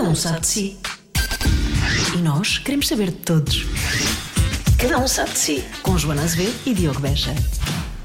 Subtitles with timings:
[0.00, 0.78] Cada um sabe de si.
[2.16, 3.66] E nós queremos saber de todos.
[4.78, 5.64] Cada um sabe de si.
[5.82, 7.34] Com Joana Azevedo e Diogo Beja.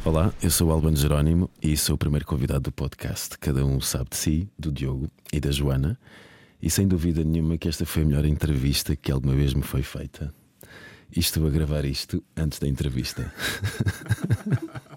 [0.04, 3.80] Olá, eu sou o Albano Jerónimo e sou o primeiro convidado do podcast Cada Um
[3.80, 5.98] Sabe de Si, do Diogo e da Joana.
[6.62, 9.82] E sem dúvida nenhuma que esta foi a melhor entrevista que alguma vez me foi
[9.82, 10.34] feita.
[11.16, 13.34] E estou a gravar isto antes da entrevista.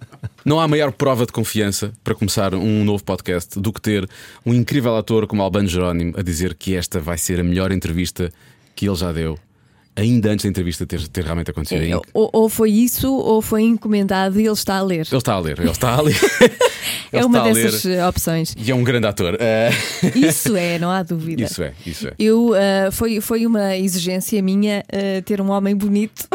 [0.48, 4.08] Não há maior prova de confiança para começar um novo podcast do que ter
[4.46, 8.32] um incrível ator como Albano Jerónimo a dizer que esta vai ser a melhor entrevista
[8.74, 9.38] que ele já deu,
[9.94, 11.82] ainda antes da entrevista ter, ter realmente acontecido.
[11.82, 15.06] É, Ele ou, ou foi isso, ou foi encomendado e ele está a ler.
[15.12, 16.16] está a ler, ele está a ler.
[17.12, 18.54] é Ele uma dessas eh, opções.
[18.56, 19.36] E é um grande ator.
[19.38, 19.68] Eh,
[20.16, 21.42] Isso é, não há dúvida.
[21.42, 22.14] isso é, isso é.
[22.18, 26.26] Eu, eh, foi, foi uma exigência minha eh, ter um homem bonito.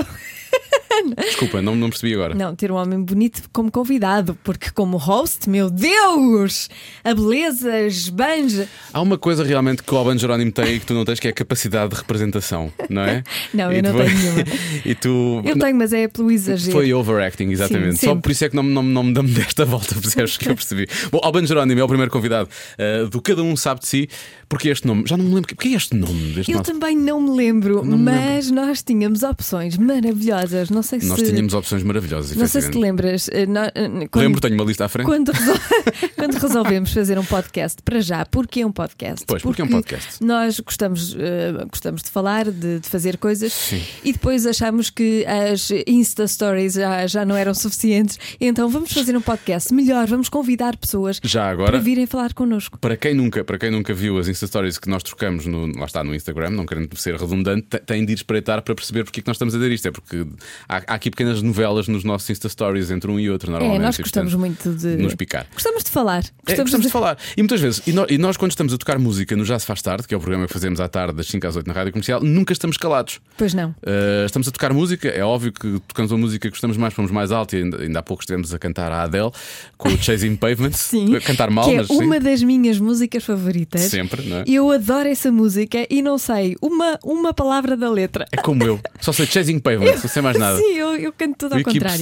[1.17, 2.33] Desculpa, não, não percebi agora.
[2.35, 6.69] Não, ter um homem bonito como convidado, porque como host, meu Deus!
[7.03, 8.67] A beleza esbanja.
[8.93, 11.27] Há uma coisa realmente que o Albano Jerónimo tem e que tu não tens, que
[11.27, 13.23] é a capacidade de representação, não é?
[13.53, 14.43] Não, eu E não tu- tenho nenhuma.
[14.85, 15.41] e tu.
[15.45, 16.71] Eu tenho, mas é pelo exagero.
[16.71, 17.97] Foi overacting, exatamente.
[17.99, 20.49] Sim, Só por isso é que não, não, não me damos desta volta, percebes que
[20.49, 20.87] eu percebi.
[21.11, 24.09] Bom, Albano Jerónimo é o primeiro convidado uh, do Cada Um Sabe de Si,
[24.49, 26.95] porque este nome, já não me lembro, porque é este nome deste Eu nosso- também
[26.97, 30.69] não me lembro, Não me mas nós tínhamos opções maravilhosas.
[30.69, 31.07] Não sei se.
[31.07, 33.27] Nós tínhamos opções maravilhosas, Não sei se te lembras.
[33.29, 35.05] eh, eh, quando- Lembro, tenho uma lista à frente.
[35.05, 35.59] Quando, resol-
[36.15, 39.25] quando resolvemos fazer um podcast, para já, porque um podcast?
[39.27, 40.23] Pois, porque é um podcast.
[40.23, 43.81] Nós gostamos, eh, gostamos de falar, de, de fazer coisas Sim.
[44.03, 49.15] e depois achamos que as Insta Stories já, já não eram suficientes, então vamos fazer
[49.15, 52.77] um podcast melhor, vamos convidar pessoas Já para agora, virem falar connosco.
[52.79, 55.85] para quem nunca, para quem nunca viu as Insta Stories que nós trocamos no, lá
[55.85, 59.19] está no Instagram, não querendo ser redundante, te- tem de ir espreitar para perceber porque
[59.19, 59.87] é que nós estamos a dizer isto.
[59.87, 60.25] É porque
[60.73, 63.81] há, há aqui pequenas novelas nos nossos Insta Stories entre um e outro, normalmente.
[63.81, 65.01] É, nós e, gostamos portanto, muito de.
[65.01, 65.45] nos picar.
[65.53, 66.23] Gostamos de falar.
[66.47, 67.17] É, gostamos de falar.
[67.37, 69.65] E muitas vezes, e nós, e nós, quando estamos a tocar música no Já Se
[69.65, 71.73] Faz Tarde, que é o programa que fazemos à tarde, das 5 às 8 na
[71.73, 73.19] rádio comercial, nunca estamos calados.
[73.37, 73.69] Pois não.
[73.69, 77.11] Uh, estamos a tocar música, é óbvio que tocamos uma música que gostamos mais, fomos
[77.11, 79.31] mais alto e ainda, ainda há pouco estivemos a cantar a Adele
[79.77, 80.79] com o Chasing Pavements.
[80.93, 81.15] Sim.
[81.15, 82.03] A cantar mal, que é mas sim.
[82.03, 83.81] uma das minhas músicas favoritas.
[83.81, 84.43] Sempre, não é?
[84.47, 88.25] Eu adoro essa música e não sei uma, uma palavra da letra.
[88.31, 90.52] É como eu, só sei Chasing Pavements, não sei mais nada.
[90.57, 91.99] Sim, eu, eu canto tudo ao We contrário.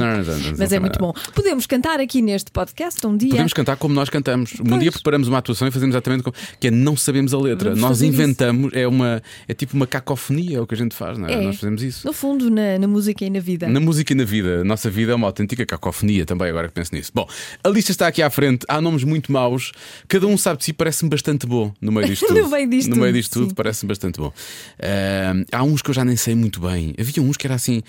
[0.58, 1.14] Mas é muito bom.
[1.34, 3.30] Podemos cantar aqui neste podcast um dia.
[3.30, 4.54] Podemos cantar como nós cantamos.
[4.60, 4.82] Um Pois.
[4.82, 6.36] dia preparamos uma atuação e fazemos exatamente como.
[6.60, 7.70] que é não sabemos a letra.
[7.70, 8.06] Vamos nós isso.
[8.06, 11.34] inventamos, é uma é tipo uma cacofonia, é o que a gente faz, não é?
[11.34, 11.42] É.
[11.42, 12.06] Nós fazemos isso.
[12.06, 13.68] No fundo, na, na música e na vida.
[13.68, 16.74] Na música e na vida, a nossa vida é uma autêntica cacofonia também, agora que
[16.74, 17.12] penso nisso.
[17.14, 17.28] Bom,
[17.64, 19.72] a lista está aqui à frente, há nomes muito maus,
[20.08, 22.42] cada um sabe de si, parece-me bastante bom no meio disto tudo.
[22.42, 23.56] No meio disto no meio tudo, disto tudo, sim.
[23.56, 24.32] parece-me bastante bom.
[24.80, 26.94] Ah, há uns que eu já nem sei muito bem.
[27.00, 27.82] Havia uns que era assim.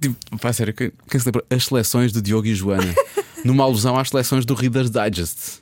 [0.00, 1.44] Tipo, pá, sério, quem, quem se lembra?
[1.50, 2.94] As seleções de Diogo e Joana.
[3.44, 5.60] Numa alusão às seleções do Reader's Digest.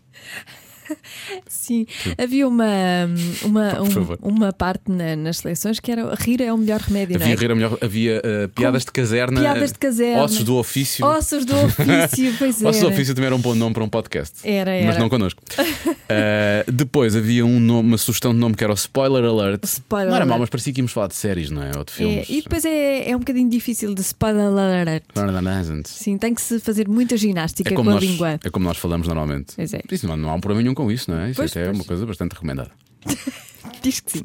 [1.49, 1.87] Sim.
[2.19, 2.65] Havia uma,
[3.43, 7.19] uma, Por um- uma parte na- nas seleções que era rir é o melhor remédio,
[7.19, 7.39] não Havia, é?
[7.39, 10.23] rir a melhor, havia ah, piadas de caserna, Piadas de caserna.
[10.23, 11.05] ossos do ofício.
[11.07, 12.69] Ossos do ofício, pois é.
[12.69, 14.35] Ossos do ofício também era um bom nome para um podcast.
[14.45, 14.99] Era, Mas era.
[14.99, 15.43] não connosco.
[15.59, 19.65] Uh, depois havia um nome, uma sugestão de nome que era o Spoiler Alert.
[19.65, 20.41] Spoiler não era alert.
[20.41, 21.71] mas parecia que íamos falar de séries, não é?
[21.77, 22.29] Ou de É, filmes.
[22.29, 25.05] e depois é, é um bocadinho difícil de spoiler alert.
[25.17, 28.41] É Sim, tem que se fazer muita ginástica como com a nós, língua.
[28.45, 29.55] é como nós falamos normalmente.
[29.57, 29.81] Pois é.
[29.91, 31.31] Isso não, não há um problema nenhum com isso, não é?
[31.31, 31.79] Isso Pois, até é pois.
[31.79, 32.71] uma coisa bastante recomendada.
[33.85, 34.25] Diz que sim.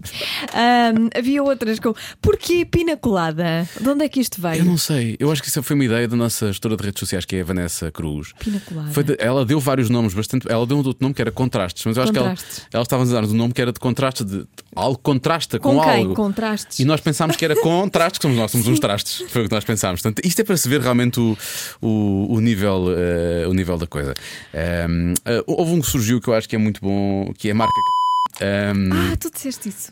[0.54, 1.94] Ahm, havia outras com.
[2.22, 3.68] Porquê pina colada?
[3.80, 4.60] De onde é que isto veio?
[4.62, 7.00] Eu não sei, eu acho que isso foi uma ideia da nossa gestora de redes
[7.00, 8.32] sociais, que é a Vanessa Cruz.
[8.40, 8.92] Pina colada.
[8.92, 10.50] Foi de- ela deu vários nomes, bastante.
[10.50, 12.60] Ela deu um outro nome que era contrastes, mas eu acho Contrastes.
[12.60, 15.60] que ela, ela estava a dar um nome que era de contrastes, de, algo contrasta
[15.60, 15.92] com, com quem?
[16.04, 16.14] algo.
[16.14, 16.80] Contrastes.
[16.80, 19.24] E nós pensámos que era com trastes, que somos nós, somos uns trastes.
[19.30, 20.02] Foi o que nós pensámos.
[20.02, 21.38] Portanto, isto é para se ver realmente o,
[21.82, 24.14] o, o nível, eh, o nível da coisa.
[24.54, 27.52] Ehm, eh, houve um que surgiu que eu acho que é muito bom, que é
[27.52, 27.74] a marca.
[28.42, 29.92] Ehm, Ah, tu disseste isso.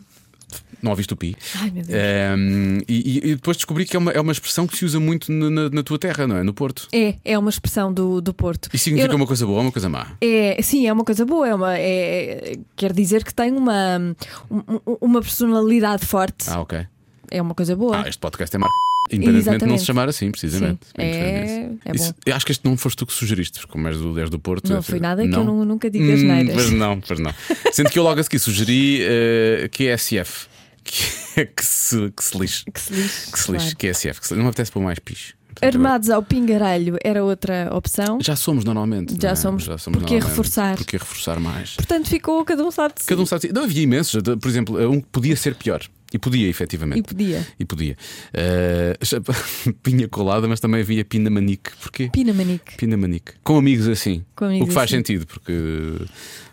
[0.80, 1.36] Não ouviste o pi?
[1.56, 1.88] Ai, meu Deus.
[2.00, 5.30] Ehm, e, e- depois descobri que é uma, é uma expressão que se usa muito
[5.32, 6.42] na, na- na tua terra, não é?
[6.44, 6.86] No Porto.
[6.92, 8.68] É, é uma expressão do, do Porto.
[8.72, 10.06] E significa Eu- uma coisa boa ou uma coisa má?
[10.20, 11.48] É, sim, é uma coisa boa.
[11.48, 14.14] É uma, é, quer dizer que tem uma,
[14.50, 16.48] um- uma personalidade forte.
[16.48, 16.86] Ah, ok.
[17.30, 18.04] É uma coisa boa.
[18.04, 18.74] Ah, este podcast é marca.
[19.10, 20.80] Independentemente de não se chamar assim, precisamente.
[20.86, 24.18] Sim, é- é Isso- acho que este não foste tu que sugeriste, como és do,
[24.18, 24.72] és do Porto.
[24.72, 26.54] Não foi nada que eu nu- nunca digo as Hum, neiras.
[26.54, 27.32] Pois não, pois não.
[27.72, 30.46] Sendo que eu logo a seguir sugeri eh, QSF,
[30.84, 32.64] que, que, se, que se lixe.
[32.70, 33.30] Que se lixe.
[33.32, 33.94] Que se lixe, claro.
[33.94, 34.98] QSF, que se não me apetece pôr mais.
[34.98, 38.18] Portanto, Armados ao pingaralho era outra opção.
[38.22, 39.14] Já somos normalmente.
[39.20, 39.34] Já não é?
[39.36, 39.64] somos.
[39.66, 40.22] Porquê normalmente.
[40.24, 40.76] reforçar?
[40.76, 41.74] Porquê reforçar mais?
[41.74, 43.06] Portanto, ficou cada um sabe de si.
[43.08, 43.50] Cada um sabe.
[43.52, 44.22] Não havia imensos.
[44.40, 45.82] Por exemplo, um que podia ser pior.
[46.12, 47.00] E podia, efetivamente.
[47.00, 47.46] E podia.
[47.60, 47.96] E podia.
[48.32, 48.98] Eh,
[49.82, 51.70] pinha colada, mas também havia pina manique.
[51.82, 52.08] Porquê?
[52.10, 52.76] Pina Manique.
[52.76, 53.32] Pina manique.
[53.44, 54.24] Com amigos assim.
[54.34, 54.96] Com amigos o que faz assim.
[54.98, 55.52] sentido, porque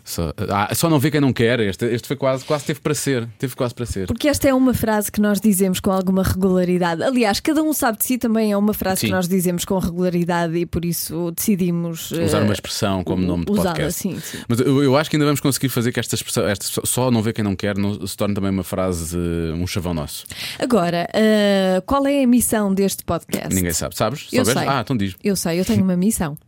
[0.06, 1.58] só, ah, só não vê quem não quer.
[1.58, 3.28] Este, este foi quase, quase teve para ser.
[3.38, 4.06] Teve quase para ser.
[4.06, 7.02] Porque esta é uma frase que nós dizemos com alguma regularidade.
[7.02, 9.06] Aliás, cada um sabe de si também é uma frase Sim.
[9.08, 13.46] que nós dizemos com regularidade e por isso decidimos Usar eh, uma expressão como nome
[13.46, 14.00] de podcast.
[14.00, 14.38] sim, sim.
[14.48, 17.20] Mas eu, eu acho que ainda vamos conseguir fazer que esta expressão, esta, só não
[17.20, 20.24] vê quem não quer, não, se torne também uma frase, eh, um chavão nosso.
[20.56, 23.52] Agora, eh, qual é a missão deste podcast?
[23.52, 23.96] Ninguém sabe.
[23.96, 24.28] Sabes?
[24.32, 24.62] Eu Soubes?
[24.62, 24.70] sei.
[24.70, 25.16] Ah, então diz.
[25.22, 26.38] Eu sei, eu tenho uma missão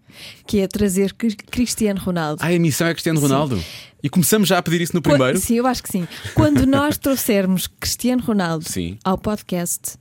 [0.46, 2.40] que é trazer Cri- Cristiano Ronaldo.
[2.42, 3.62] Ah, a missão é Cristiano Ronaldo.
[4.02, 5.38] E começamos já a pedir isso no primeiro.
[5.38, 6.06] Sim, eu acho que sim.
[6.34, 8.96] Quando nós trouxermos Cristiano Ronaldo Sim.
[9.04, 9.96] ao podcast,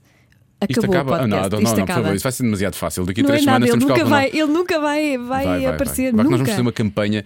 [0.68, 1.10] Isto acabou acaba.
[1.10, 2.02] o Ah, não, não, Isto não, por acaba.
[2.02, 3.04] favor, isso vai ser demasiado fácil.
[3.04, 5.26] Daqui a Não é três nada, semanas ele temos nunca, vai, ele nunca vai, vai,
[5.44, 6.12] Vai, vai, aparecer.
[6.12, 6.12] vai.
[6.12, 6.36] Vai que nós nunca.
[6.36, 7.24] vamos fazer uma campanha.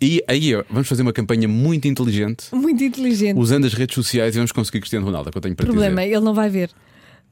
[0.00, 2.46] E aí vamos fazer uma campanha muito inteligente.
[2.52, 3.38] Muito inteligente.
[3.38, 6.02] Usando as redes sociais e vamos conseguir Cristiano Ronaldo, é que eu tenho para problema,
[6.02, 6.16] dizer.
[6.16, 6.70] ele não vai ver.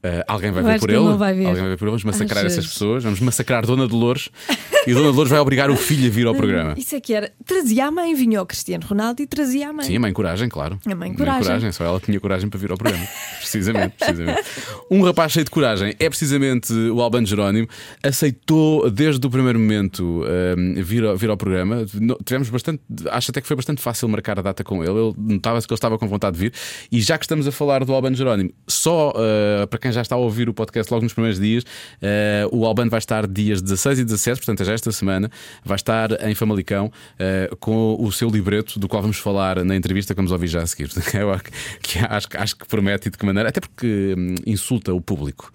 [0.03, 0.97] Uh, alguém vai ver por ele.
[0.97, 1.45] ele não vai ver.
[1.45, 1.91] Alguém vai ver por ele.
[1.91, 2.57] Vamos massacrar Achas?
[2.57, 3.03] essas pessoas.
[3.03, 4.29] Vamos massacrar Dona Dolores.
[4.87, 6.73] e Dona Dolores vai obrigar o filho a vir ao programa.
[6.77, 7.31] Isso é que era.
[7.45, 9.85] Trazia a mãe, vinha o Cristiano Ronaldo e trazia a mãe.
[9.85, 10.79] Sim, a mãe coragem, claro.
[10.85, 11.71] A mãe coragem.
[11.71, 13.05] Só ela tinha coragem para vir ao programa.
[13.39, 14.43] precisamente, precisamente.
[14.89, 17.67] Um rapaz cheio de coragem é precisamente o Albano Jerónimo.
[18.03, 20.23] Aceitou desde o primeiro momento
[20.57, 21.85] um, vir, ao, vir ao programa.
[22.25, 22.81] Tivemos bastante.
[23.09, 24.93] Acho até que foi bastante fácil marcar a data com ele.
[24.93, 26.53] Ele notava-se que ele estava com vontade de vir.
[26.91, 30.15] E já que estamos a falar do Albano Jerónimo, só uh, para quem já está
[30.15, 33.99] a ouvir o podcast logo nos primeiros dias, uh, o Albano vai estar dias 16
[33.99, 35.29] e 17, portanto, é já esta semana,
[35.63, 40.13] vai estar em Famalicão uh, com o seu libreto, do qual vamos falar na entrevista
[40.13, 40.89] que vamos ouvir já a seguir.
[41.01, 41.43] Acho
[41.81, 45.51] que, acho, acho que promete e de que maneira, até porque hum, insulta o público.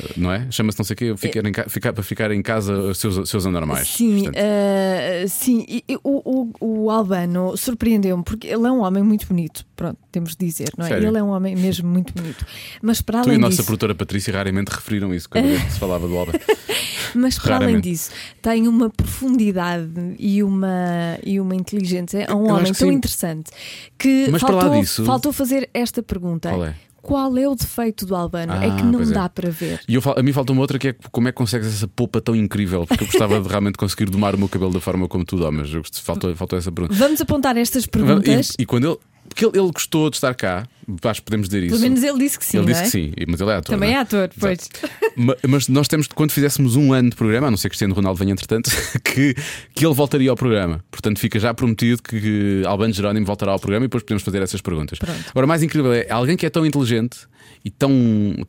[0.00, 0.46] Uh, Não é?
[0.50, 3.44] Chama-se não sei o quê, ficar ca- ficar- para ficar em casa os seus, seus
[3.46, 3.88] anormais.
[3.88, 5.64] Sim, eh, sim.
[5.68, 9.64] E, o, o, o Albano surpreendeu-me porque ele é um homem muito bonito.
[9.76, 10.88] Pronto, temos de dizer, não é?
[10.90, 11.08] Sério?
[11.08, 12.46] Ele é um homem mesmo muito bonito.
[12.80, 15.78] Mas para tu e além a nossa disso, produtora Patrícia raramente referiram isso quando se
[15.78, 16.32] falava do Alba.
[17.14, 17.90] mas para além raramente.
[17.90, 18.10] disso,
[18.40, 22.26] tem uma profundidade e uma, e uma inteligência.
[22.28, 22.94] É um Eu homem tão sim.
[22.94, 23.50] interessante
[23.98, 26.48] que Mas faltou, disso- faltou fazer esta pergunta.
[26.48, 26.74] Qual é?
[27.02, 28.52] Qual é o defeito do Albano?
[28.52, 29.14] é Ah, que não pois é.
[29.14, 29.80] dá para ver.
[29.88, 32.20] E eu a mim falta uma outra que é como é que consegues essa polpa
[32.20, 32.86] tão incrível?
[32.86, 35.68] Porque eu gostava de realmente conseguir domar o meu cabelo da forma como tu domas.
[36.02, 36.94] Faltou, faltou essa pergunta.
[36.94, 38.52] Vamos apontar estas perguntas.
[38.58, 38.98] E, e quando ele.
[39.32, 40.66] Porque ele, ele gostou de estar cá,
[41.04, 41.70] acho que podemos dizer isso.
[41.76, 42.58] Pelo menos ele disse que sim.
[42.58, 42.84] ele disse é?
[42.84, 43.74] que sim, mas ele é ator.
[43.74, 44.58] Também não é ator, pois.
[44.58, 44.92] Exato.
[45.16, 47.94] Ma- Mas nós temos, quando fizéssemos um ano de programa, a não ser que Cristiano
[47.94, 48.70] Ronaldo venha entretanto,
[49.02, 49.34] que,
[49.74, 50.84] que ele voltaria ao programa.
[50.90, 54.42] Portanto, fica já prometido que, que Albano Jerónimo voltará ao programa e depois podemos fazer
[54.42, 54.98] essas perguntas.
[54.98, 55.24] Pronto.
[55.30, 57.20] Agora, o mais incrível é alguém que é tão inteligente
[57.64, 57.92] e tão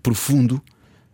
[0.02, 0.62] profundo.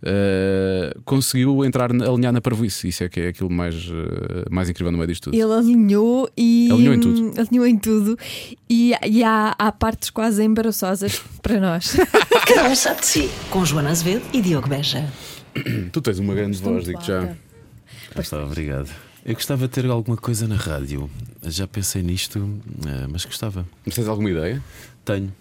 [0.03, 2.87] Eh, conseguiu entrar, alinhar na parvoíce.
[2.87, 5.35] Isso é que é aquilo mais, eh, mais incrível no meio disto tudo.
[5.35, 7.33] Ele alinhou e Alinhou em tudo.
[7.41, 8.17] alinhou em tudo.
[8.69, 11.95] E, e há, há partes quase embaraçosas para nós.
[12.47, 13.29] Cada um sabe de si.
[13.49, 15.05] Com Joana Azevedo e Diogo Beja.
[15.91, 17.33] Tu tens uma grande voz, digo já.
[18.15, 18.89] Ah, está, obrigado.
[19.25, 21.09] Eu gostava de ter alguma coisa na rádio.
[21.43, 22.39] Já pensei nisto,
[22.87, 23.65] eh, mas gostava.
[23.85, 24.63] Mas tens alguma ideia?
[25.03, 25.31] Tenho.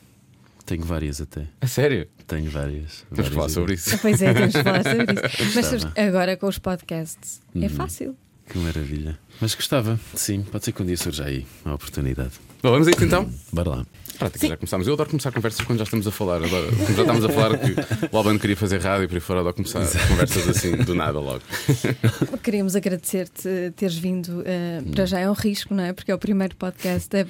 [0.69, 1.47] Tenho várias até.
[1.62, 2.06] A sério?
[2.26, 3.06] Tenho várias.
[3.09, 3.99] Temos que falar várias sobre isso.
[4.03, 5.53] pois é, temos que falar sobre isso.
[5.56, 7.65] Mas sabes, agora com os podcasts Uhum.
[7.65, 8.15] é fácil.
[8.47, 9.19] Que maravilha.
[9.41, 10.43] Mas gostava, sim.
[10.43, 12.32] Pode ser que um dia surja aí a oportunidade.
[12.62, 13.31] Bom, vamos a isso então?
[13.50, 13.87] Bora lá.
[14.19, 14.87] Prática, já começámos.
[14.87, 16.37] Eu adoro começar conversas quando já estamos a falar.
[16.43, 16.67] Adoro.
[16.76, 17.75] Como já estamos a falar que
[18.12, 21.19] o Albano queria fazer rádio e por aí fora, adoro começar conversas assim, do nada
[21.20, 21.41] logo.
[22.43, 24.43] Queríamos agradecer-te teres vindo.
[24.44, 25.93] eh, para já é um risco, não é?
[25.93, 27.25] Porque é o primeiro podcast, é,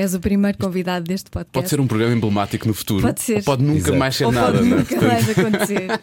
[0.00, 1.52] és o primeiro convidado deste podcast.
[1.52, 3.02] Pode ser um programa emblemático no futuro.
[3.02, 3.38] Pode ser.
[3.38, 3.96] Ou pode nunca Exato.
[3.96, 4.80] mais ser Ou nada, pode não é?
[4.80, 5.88] nunca mais acontecer.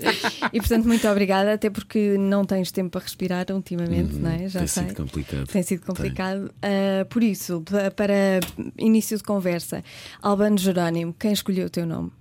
[0.54, 4.48] E portanto, muito obrigada, até porque não tens tempo para respirar ultimamente, não é?
[4.48, 4.84] Já Tem sei.
[4.84, 5.48] sido complicado.
[5.48, 6.52] Tem sido complicado.
[6.62, 8.40] Ah, por isso, pa- para
[8.78, 9.84] início de conversa,
[10.22, 12.12] Albano Jerónimo, quem escolheu o teu nome?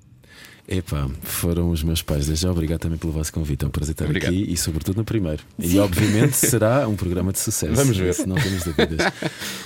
[0.69, 2.27] Epá, foram os meus pais.
[2.27, 3.65] Desde já, obrigado também pelo vosso convite.
[3.65, 4.33] É um prazer estar Obrigado.
[4.33, 5.43] aqui e, sobretudo, no primeiro.
[5.59, 7.75] E, obviamente, será um programa de sucesso.
[7.75, 8.13] Vamos ver.
[8.15, 9.13] Se não temos dúvidas.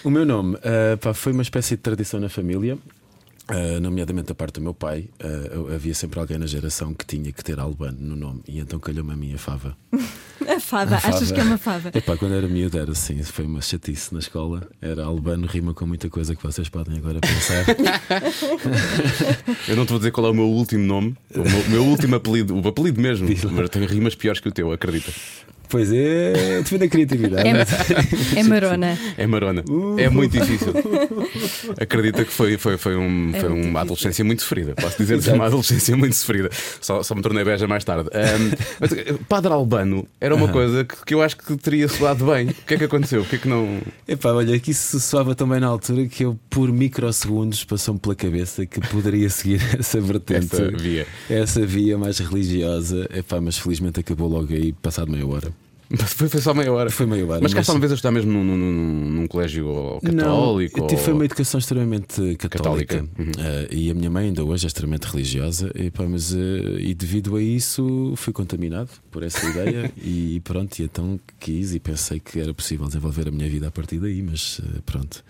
[0.04, 2.76] o meu nome ah, pá, foi uma espécie de tradição na família.
[3.48, 7.32] ah, nomeadamente da parte do meu pai, ah, havia sempre alguém na geração que tinha
[7.32, 9.74] que ter Albano no nome, e então calhou-me a minha fava.
[10.48, 11.34] A fada, A achas fava.
[11.34, 11.90] que é uma fada?
[11.94, 14.68] Epá, quando era miúdo era assim, foi uma chatice na escola.
[14.80, 17.64] Era Albano, rima com muita coisa que vocês podem agora pensar.
[19.68, 21.84] Eu não te vou dizer qual é o meu último nome, o meu, o meu
[21.84, 25.12] último apelido, o apelido mesmo, mas tenho rimas piores que o teu, acredita.
[25.70, 27.48] Pois é, defende a criatividade.
[27.48, 27.54] É,
[28.40, 28.98] é marona.
[29.16, 29.64] É marona.
[29.98, 30.74] É muito difícil.
[31.80, 33.78] Acredita que foi, foi, foi, um, É foi uma difícil.
[33.78, 34.74] adolescência muito sofrida.
[34.74, 36.50] Posso dizer que foi uma adolescência muito sofrida.
[36.80, 38.10] Só, só me tornei beja mais tarde.
[38.12, 38.50] Ahm,
[38.80, 42.48] mas, eh, Padre Albano era uma coisa que, que eu acho que teria soado bem.
[42.48, 43.22] O que é que aconteceu?
[43.22, 43.80] O que é que não.
[44.08, 48.66] Epá, olha, que isso soava também na altura que eu, por microsegundos, passou-me pela cabeça
[48.66, 51.06] que poderia seguir essa vertente, Essa via.
[51.28, 53.08] essa via mais religiosa.
[53.14, 55.52] Epá, mas felizmente acabou logo aí, passado meia hora.
[55.98, 56.88] Foi, foi só meia hora.
[56.90, 57.40] Foi meia hora.
[57.42, 60.14] Mas cá está uma vez a estudar mesmo num, num, num- num colégio católico?
[60.14, 63.30] Não, eu tive foi ou- uma educação extremamente católica, Católica, uhum.
[63.38, 66.38] Eh, e a minha mãe ainda hoje é extremamente religiosa e, pá, mas, eh,
[66.78, 71.80] e devido a isso fui contaminado por essa ideia e pronto, e então quis e
[71.80, 75.24] pensei que era possível desenvolver a minha vida a partir daí, mas eh, pronto.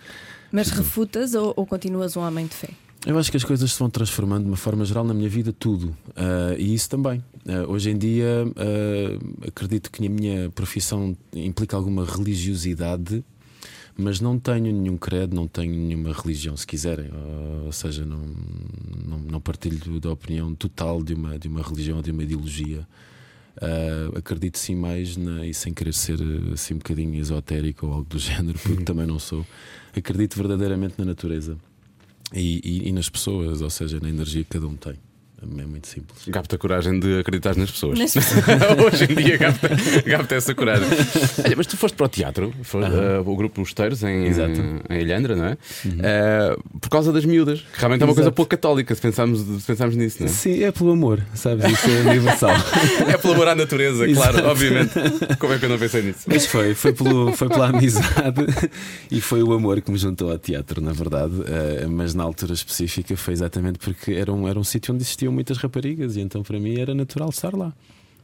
[0.52, 2.69] Mas refutas ou, ou continuas um homem de fé?
[3.07, 5.52] Eu acho que as coisas se vão transformando de uma forma geral na minha vida,
[5.52, 5.97] tudo.
[6.14, 7.25] Ah, e isso também.
[7.49, 13.25] Ah, hoje em dia, ah, acredito que a minha profissão implica alguma religiosidade,
[13.97, 17.11] mas não tenho nenhum credo, não tenho nenhuma religião, se quiserem.
[17.64, 18.23] Ou seja, não,
[19.07, 22.87] não, não partilho da opinião total de uma, de uma religião ou de uma ideologia.
[23.57, 26.19] Ah, acredito sim mais na, e sem querer ser
[26.52, 29.47] assim um bocadinho esotérico ou algo do género, porque também não sou.
[29.97, 31.57] Acredito verdadeiramente na natureza
[32.34, 34.94] e, e- e nas pessoas, ou seja, na energia que cada um tem.
[35.42, 36.25] É muito simples.
[36.30, 37.99] Capta a coragem de acreditar nas pessoas.
[37.99, 38.14] Nas
[38.85, 39.70] Hoje em dia capta,
[40.11, 40.87] capta essa coragem.
[41.44, 44.61] Olha, mas tu foste para o teatro, foi, eh, o grupo Os Teiros em, Exato.
[44.90, 45.56] em Ilhandra, não é?
[46.02, 49.66] Eh, por causa das miúdas, que realmente é uma coisa pouco católica, se pensarmos, se
[49.66, 50.30] pensarmos nisso, não é?
[50.30, 51.64] Sim, é pelo amor, sabes?
[51.73, 52.50] Isso é universal.
[53.11, 54.49] É pelo amor à natureza, claro, Exato.
[54.49, 54.92] obviamente.
[55.38, 56.20] Como é que eu não pensei nisso?
[56.26, 58.44] Mas foi, foi, pelo, foi pela amizade
[59.11, 61.32] e foi o amor que me juntou ao teatro, na verdade.
[61.47, 65.58] Eh, mas na altura específica foi exatamente porque era um, era um sítio onde muitas
[65.58, 67.72] raparigas e então para mim era natural estar lá.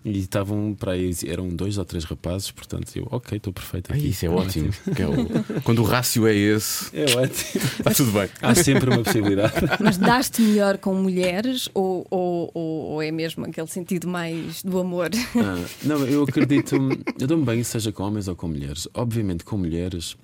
[0.04, 4.10] E estavam para aí, eram dois ou três rapazes, portanto eu, ok, estou perfeito aqui.
[4.10, 4.70] isso é ótimo.
[4.94, 7.60] Que é o- quando o rácio é esse, É ótimo.
[7.80, 8.28] está tudo bem.
[8.40, 9.54] Há sempre uma possibilidade.
[9.82, 14.78] Mas dás-te melhor com mulheres ou, ou, ou, ou é mesmo aquele sentido mais do
[14.78, 15.10] amor?
[15.34, 16.76] Ah, não, eu acredito.
[17.18, 18.86] Eu dou-me bem, seja com homens ou com mulheres.
[18.94, 20.16] Obviamente, com mulheres,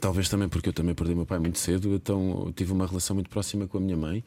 [0.00, 3.14] talvez também porque eu também perdi meu pai muito cedo, então eu tive uma relação
[3.14, 4.24] muito próxima com a minha mãe.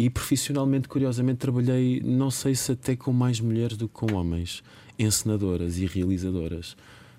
[0.00, 4.62] E profissionalmente, curiosamente, trabalhei, não sei se até com mais mulheres do que com homens,
[4.96, 6.76] encenadoras e realizadoras.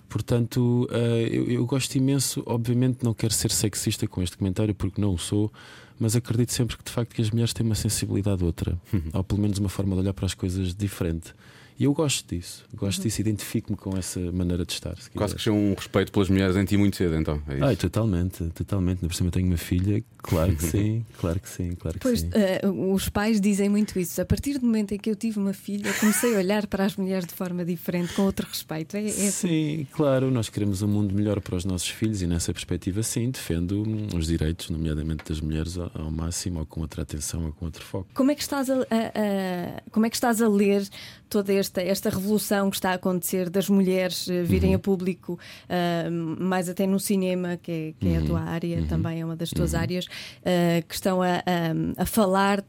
[0.08, 0.98] Portanto, ah,
[1.30, 2.42] eu, eu gosto imenso.
[2.46, 5.52] Obviamente, não quero ser sexista com este comentário, porque não o sou,
[6.00, 8.80] mas acredito sempre que de facto que as mulheres têm uma sensibilidade outra,
[9.12, 11.34] ou pelo menos uma forma de olhar para as coisas diferente.
[11.80, 14.98] E eu gosto disso, gosto disso, identifico-me com essa maneira de estar.
[14.98, 17.42] se Quase que um respeito pelas mulheres em ti muito cedo, então.
[17.48, 17.64] É isso.
[17.64, 19.00] Ai, totalmente, totalmente.
[19.00, 22.20] Por cima eu tenho uma filha, claro que sim, claro que sim, claro que Pois
[22.20, 22.30] sim.
[22.34, 24.22] eh, os pais dizem muito isso.
[24.22, 26.98] A partir do momento em que eu tive uma filha, comecei a olhar para as
[26.98, 28.98] mulheres de forma diferente, com outro respeito.
[28.98, 29.32] É, é assim.
[29.32, 33.32] Sim, claro, nós queremos um mundo melhor para os nossos filhos e nessa perspectiva, sim,
[33.32, 37.54] defendo hum, os direitos, nomeadamente das mulheres, ao, ao máximo, ou com outra atenção, ou
[37.54, 38.10] com outro foco.
[38.14, 40.86] Como é que estás a, a- a- como é que estás a ler
[41.30, 45.38] toda esta, esta revolução que está a acontecer das mulheres eh, virem a público,
[45.70, 46.10] ah,
[46.40, 49.52] mais até no cinema, que é, que é a tua área, também é uma das
[49.52, 50.06] tuas áreas,
[50.44, 52.64] ah, que estão a, a- a falar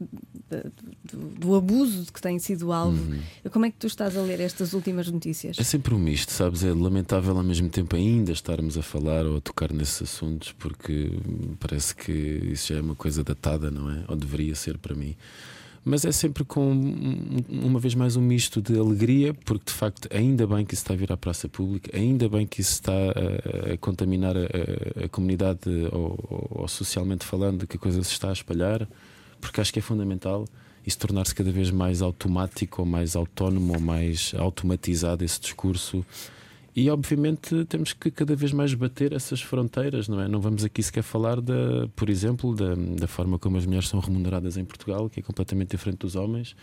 [1.11, 3.15] do, do abuso de que tem sido alvo.
[3.51, 5.57] Como é que tu estás a ler estas últimas notícias?
[5.59, 6.63] É sempre um misto, sabes?
[6.63, 11.11] É lamentável ao mesmo tempo ainda estarmos a falar ou a tocar nesses assuntos, porque
[11.27, 14.03] hum, parece que isso já é uma coisa datada, não é?
[14.07, 15.15] Ou deveria ser para mim.
[15.83, 20.07] Mas é sempre com, um- uma vez mais, um misto de alegria, porque de facto,
[20.15, 22.93] ainda bem que isso está a vir à praça pública, ainda bem que isso está
[22.93, 25.61] a, a contaminar a, a- comunidade
[25.91, 28.87] ou- ou socialmente falando, que a coisa se está a espalhar,
[29.39, 30.45] porque acho que é fundamental
[30.85, 36.05] isso tornar-se cada vez mais automático ou mais autónomo ou mais automatizado esse discurso.
[36.75, 40.27] E obviamente temos que cada vez mais bater essas fronteiras, não é?
[40.27, 43.99] Não vamos aqui sequer falar da, por exemplo, da, da forma como as mulheres são
[43.99, 46.55] remuneradas em Portugal, que é completamente diferente dos homens.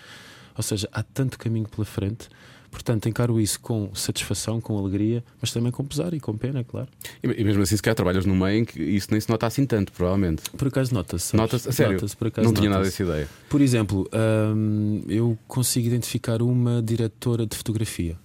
[0.57, 2.29] Ou seja, há tanto caminho pela frente.
[2.71, 6.89] Portanto, encaro isso com satisfação, com alegria, mas também com pesar e com pena, claro.
[7.23, 9.65] E, mesmo assim, se calhar trabalhas num meio em que isso nem se nota assim
[9.65, 10.43] tanto, provavelmente.
[10.51, 11.35] Por acaso nota-se.
[11.35, 11.95] Nota-se, sério.
[11.95, 13.29] Nota-se, por acaso não tinha nada dessa ideia.
[13.49, 14.09] Por exemplo,
[14.55, 18.19] hum, eu consigo identificar uma diretora de fotografia.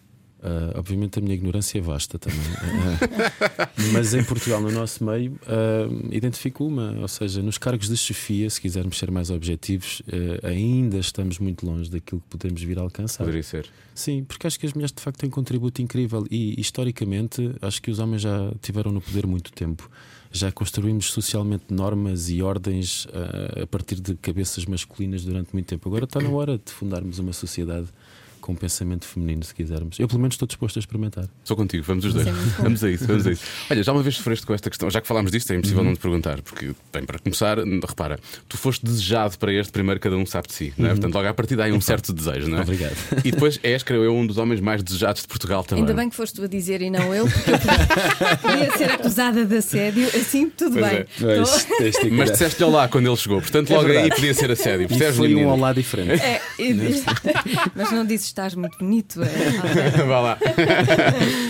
[0.45, 2.39] Ah, obviamente a minha ignorância é vasta também.
[2.39, 6.99] Ah, mas em Portugal, no nosso meio, ah, identifico uma.
[6.99, 10.01] Ou seja, nos cargos de chefia, se quisermos ser mais objetivos,
[10.43, 13.23] ainda estamos muito longe daquilo que podemos vir a alcançar.
[13.23, 13.67] Poderia ser.
[13.95, 17.81] Sim, porque acho que as mulheres de facto têm um contributo incrível e historicamente acho
[17.81, 19.89] que os homens já tiveram no poder muito tempo.
[20.31, 23.07] Já construímos socialmente normas e ordens
[23.61, 25.87] a partir de cabeças masculinas durante muito tempo.
[25.87, 27.87] Agora está na hora de fundarmos uma sociedade
[28.43, 29.97] com pensamento feminino, se quisermos.
[29.97, 31.25] Eu, pelo menos, estou disposto a experimentar.
[31.45, 32.27] Sou contigo, vamos os dois.
[32.27, 32.31] é.
[32.59, 33.41] Vamos a isso, vamos a isso.
[33.71, 35.93] Olha, já uma vez sofreste com esta questão, já que falámos disto, é impossível não
[35.93, 38.19] te perguntar, porque, bem, para começar, repara,
[38.49, 40.89] tu foste desejado para este primeiro, cada um sabe de si, não é?
[40.91, 42.61] Portanto, logo à partida há aí um certo desejo, não é?
[42.63, 42.95] Obrigado.
[43.23, 45.85] E depois és, creio eu, um dos homens mais desejados de Portugal também.
[45.85, 47.57] Ainda bem que foste tu a dizer e não eu, porque eu
[48.37, 50.99] podia- ser acusada de assédio, assim tudo Pois bem.
[50.99, 51.05] é.
[51.17, 52.31] Pois, Tô- Mas cuidado.
[52.33, 54.15] disseste-lhe lá quando ele chegou, portanto, logo aí verdade.
[54.15, 54.87] podia ser assédio.
[54.89, 56.21] Percebes, foi um olá diferente.
[56.21, 56.73] É, e-
[57.75, 59.21] mas não disse estás muito bonito.
[59.23, 60.37] É, Vá lá.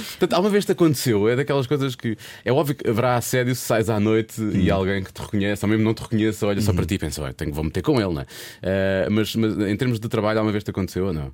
[0.09, 1.27] Portanto, alguma vez te aconteceu?
[1.29, 5.03] É daquelas coisas que é óbvio que haverá assédio se sais à noite e alguém
[5.03, 7.33] que te reconhece, ou mesmo não te reconheça, olha só para ti e pensa, olha,
[7.33, 8.25] tenho, vou meter com ele, não é?
[8.61, 11.31] Eh, mas, mas em termos de trabalho, alguma vez te aconteceu ou não?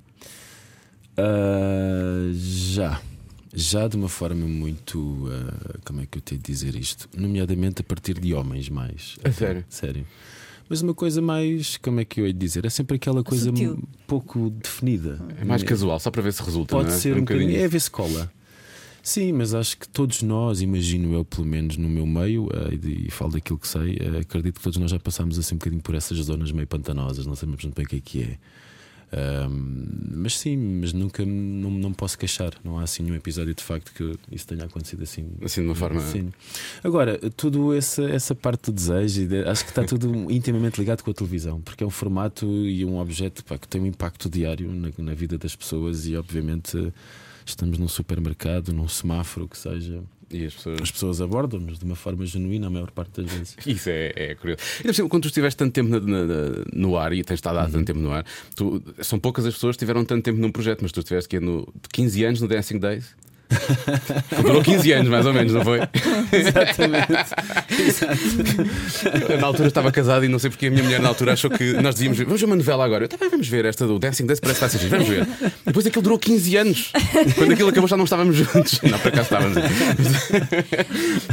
[1.16, 3.00] Ah, já.
[3.52, 5.28] Já de uma forma muito.
[5.30, 7.08] ah, como é que eu tenho de dizer isto?
[7.16, 9.16] Nomeadamente a partir de homens mais.
[9.24, 9.64] A sério?
[9.68, 10.06] Sério.
[10.70, 11.76] Mas uma coisa mais.
[11.78, 12.64] Como é que eu hei de dizer?
[12.64, 13.72] É sempre aquela coisa Sutil.
[13.72, 15.20] um pouco definida.
[15.40, 16.76] É mais casual, só para ver se resulta.
[16.76, 16.98] Pode não é?
[16.98, 17.56] ser É um bocadinho.
[17.56, 18.32] É ver se cola.
[19.02, 23.10] Sim, mas acho que todos nós, imagino eu, pelo menos no meu meio, ah, e,
[23.10, 25.94] falo daquilo que sei, ah, acredito que todos nós já passámos assim um bocadinho por
[25.96, 28.38] essas zonas meio pantanosas, não sabemos muito bem o que é que é.
[30.12, 32.52] Mas sim, mas nunca não, não posso queixar.
[32.62, 35.26] Não há assim nenhum episódio de facto que isso tenha acontecido assim.
[35.42, 36.00] Assim, de uma forma.
[36.00, 36.30] Sim.
[36.84, 41.10] Agora, tudo essa, essa parte do desejo, de- acho que está tudo intimamente ligado com
[41.10, 44.70] a televisão, porque é um formato e um objeto pá, que tem um impacto diário
[44.72, 46.92] na, na vida das pessoas e, obviamente,
[47.44, 50.02] estamos num supermercado, num semáforo, que seja.
[50.32, 50.80] E as pessoas.
[50.82, 53.56] As pessoas abordam-nos de uma forma genuína a maior parte das vezes.
[53.66, 54.60] Isso é, é curioso.
[54.84, 57.68] E, exemplo, quando tu estiveste tanto tempo na- na- no ar e tens estado há
[57.68, 60.82] tanto tempo no ar, tu- são poucas as pessoas que tiveram tanto tempo num projeto,
[60.82, 63.14] mas tu estiveste aqui no, 15 anos no Dancing Days.
[64.42, 65.80] Durou 15 anos, mais ou menos, não foi?
[66.32, 67.12] Exatamente.
[69.28, 71.50] Eu, na altura estava casado e não sei porque a minha mulher na altura achou
[71.50, 73.04] que nós dizíamos vamos ver uma novela agora.
[73.04, 75.26] Eu também vamos ver esta do Dancing Days, parece que vai ser giro, vamos ver.
[75.66, 76.92] Depois aquilo durou 15 anos.
[77.36, 78.80] Quando aquilo acabou já não estávamos juntos.
[78.82, 79.58] Não, por acaso estávamos.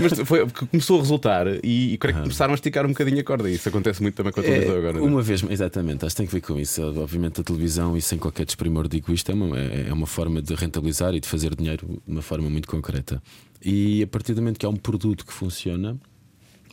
[0.01, 3.19] Mas foi, porque começou a resultar e, e creio que começaram a esticar um bocadinho
[3.19, 3.49] a corda.
[3.49, 4.93] Isso acontece muito também com a televisão É, agora.
[4.99, 5.09] não é?
[5.09, 6.81] uma vez, exatamente, acho que tem que ver com isso.
[6.99, 10.41] Obviamente, a televisão, e sem qualquer desprimor, digo isto, é uma, é é uma forma
[10.41, 13.21] de rentabilizar e de fazer dinheiro de uma forma muito concreta.
[13.63, 15.99] E a partir do momento que há um produto que funciona,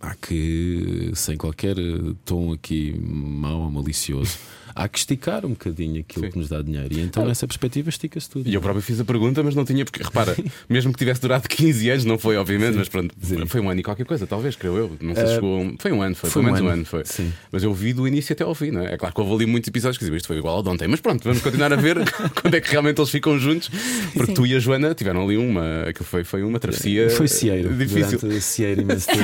[0.00, 1.76] há que, sem qualquer
[2.24, 4.38] tom aqui mau ou malicioso,
[4.74, 6.30] há que esticar um bocadinho aquilo Sim.
[6.32, 6.88] que nos dá dinheiro.
[6.92, 8.48] E então, nessa perspectiva, estica-se tudo.
[8.48, 10.36] E eu próprio fiz a pergunta, mas não tinha, porque repara,
[10.68, 13.46] mesmo que tivesse durado 15 anos, não foi, obviamente, mas pronto, Sim.
[13.46, 14.96] foi um ano e qualquer coisa, talvez, creio eu.
[15.00, 15.60] Não sei se Eh, chegou.
[15.60, 17.04] um- Foi um ano, foi, foi pelo um menos um ano, ano, foi.
[17.04, 17.32] sim.
[17.52, 18.94] Mas eu vi do início até ao fim, não é?
[18.94, 20.88] É claro que houve ali muitos episódios que diziam isto foi igual ao de ontem,
[20.88, 21.96] mas pronto, vamos continuar a ver
[22.40, 23.68] quando é que realmente eles ficam juntos,
[24.12, 24.34] porque Sim.
[24.34, 25.82] tu e a Joana tiveram ali uma.
[25.88, 27.10] Aquilo foi, foi uma travessia.
[27.10, 27.72] Foi cieiro.
[27.74, 28.18] Difícil.
[28.18, 29.22] Durante cieiro imenso tempo.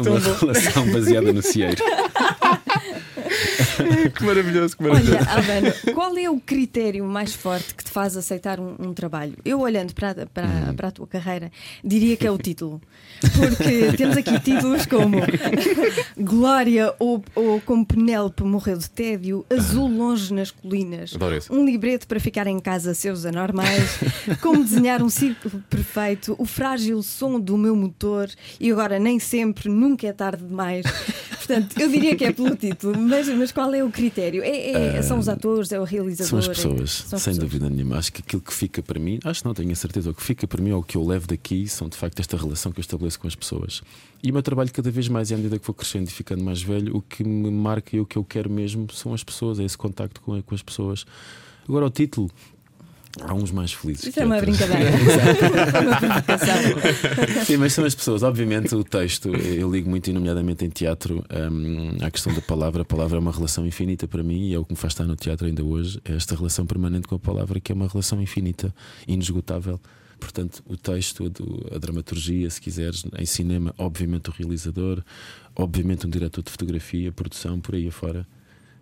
[0.00, 1.82] Uma relação baseada no cieiro.
[4.14, 5.18] que maravilhoso, que maravilhoso.
[5.18, 9.34] Olha, Albano, qual é o critério mais forte que te faz aceitar um, um trabalho?
[9.44, 10.74] Eu, olhando para, a- para, Hum.
[10.76, 11.50] para a tua carreira,
[11.84, 12.80] diria que é o título.
[13.20, 15.18] Porque temos aqui títulos como
[16.18, 21.14] Glória ou, ou como Penélope morreu de tédio, Azul longe nas colinas,
[21.50, 23.98] um libreto para ficar em casa seus anormais,
[24.40, 28.28] como desenhar um círculo perfeito, o frágil som do meu motor
[28.60, 30.84] e agora nem sempre, nunca é tarde demais.
[31.36, 34.42] Portanto, eu diria que é pelo título, mas, mas qual é o critério?
[34.42, 36.28] É, é- são os atores, é o realizador?
[36.28, 37.38] São as é- pessoas, são as sem pessoas.
[37.38, 37.98] dúvida nenhuma.
[37.98, 40.22] Acho que aquilo que fica para mim, acho que não tenho a certeza, o que
[40.22, 42.78] fica para mim ou o que eu levo daqui são de facto esta relação que
[42.78, 43.82] eu estabeleço com as pessoas.
[44.22, 46.42] E o meu trabalho cada vez mais, e à medida que vou crescendo e ficando
[46.44, 49.58] mais velho, o que me marca e o que eu quero mesmo são as pessoas,
[49.58, 51.04] é esse contacto com, com as pessoas.
[51.68, 52.30] Agora, o título.
[53.20, 54.06] Há uns mais felizes.
[54.06, 54.56] Isso é uma outros.
[54.56, 54.90] brincadeira.
[56.00, 57.44] provocação.
[57.44, 58.22] Sim, mas são as pessoas.
[58.22, 62.82] Obviamente, o texto, eu ligo muito, e nomeadamente em teatro, hum, à questão da palavra.
[62.82, 65.04] A palavra é uma relação infinita para mim e é o que me faz estar
[65.04, 66.00] no teatro ainda hoje.
[66.04, 68.74] É esta relação permanente com a palavra, que é uma relação infinita,
[69.06, 69.78] inesgotável.
[70.18, 71.30] Portanto, o texto,
[71.74, 75.02] a dramaturgia, se quiseres, em cinema, obviamente o realizador,
[75.54, 78.26] obviamente um diretor de fotografia, produção, por aí afora.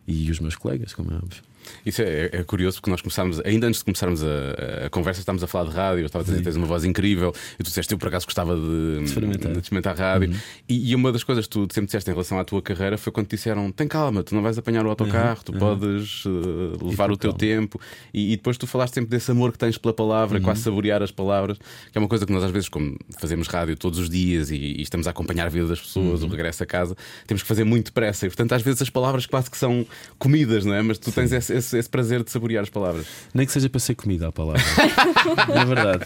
[0.07, 1.50] E os meus colegas, como é óbvio.
[1.85, 5.43] Isso é, é curioso porque nós começámos, ainda antes de começarmos a, a conversa, estávamos
[5.43, 6.01] a falar de rádio.
[6.01, 8.55] Eu estava a dizer tens uma voz incrível e tu disseste eu por acaso gostava
[8.57, 9.53] de, experimentar.
[9.53, 10.35] de experimentar rádio.
[10.69, 13.13] E, e uma das coisas que tu sempre disseste em relação à tua carreira foi
[13.13, 17.11] quando te disseram: tem calma, tu não vais apanhar o autocarro, tu podes eh, levar
[17.11, 17.39] o teu calma.
[17.39, 17.81] tempo.
[18.13, 21.11] E, e depois tu falaste sempre desse amor que tens pela palavra, quase saborear as
[21.11, 24.51] palavras, que é uma coisa que nós às vezes, como fazemos rádio todos os dias
[24.51, 26.97] e, e estamos a acompanhar a vida das pessoas, o regresso a casa,
[27.27, 28.27] temos que fazer muito depressa.
[28.27, 29.87] E portanto, às vezes as palavras quase que são
[30.19, 30.83] comidas, não é?
[30.83, 33.07] Mas tu tens esse, esse, esse- esse prazer de saborear as palavras.
[33.35, 34.63] Nem que seja para ser comida a palavra.
[35.55, 36.05] é verdade.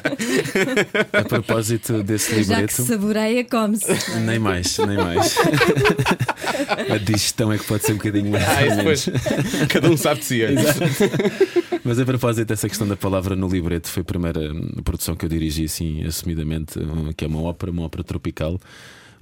[1.13, 3.87] A propósito desse Já que saboreia, come-se.
[4.21, 5.37] Nem mais, nem mais.
[6.91, 8.45] A digestão é que pode ser um bocadinho mais.
[8.45, 9.09] Ah, depois.
[9.69, 10.45] Cada um sabe de si.
[10.45, 10.63] olha.
[11.83, 15.25] Mas a propósito dessa questão da palavra no libreto, foi a primeira hum, produção que
[15.25, 18.61] eu dirigi assim, assumidamente, hum, que é uma ópera, uma ópera tropical.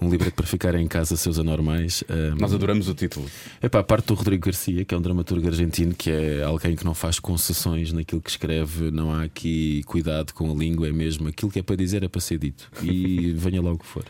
[0.02, 2.02] Um libreto para ficar em casa, seus anormais.
[2.10, 3.24] Hum, Nós adoramos o título.
[3.62, 6.84] Epá, a parte do Rodrigo Garcia, que é um dramaturgo argentino, que é alguém que
[6.84, 11.28] não faz concessões naquilo que escreve, não há aqui cuidado com a língua, é mesmo
[11.28, 12.68] aquilo que é para dizer, é para ser dito.
[12.82, 14.04] E venha lá o que for.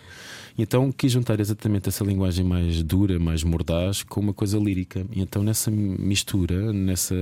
[0.56, 5.04] Então quis juntar exatamente essa linguagem mais dura, mais mordaz, com uma coisa lírica.
[5.10, 7.14] E então nessa mistura, nessa.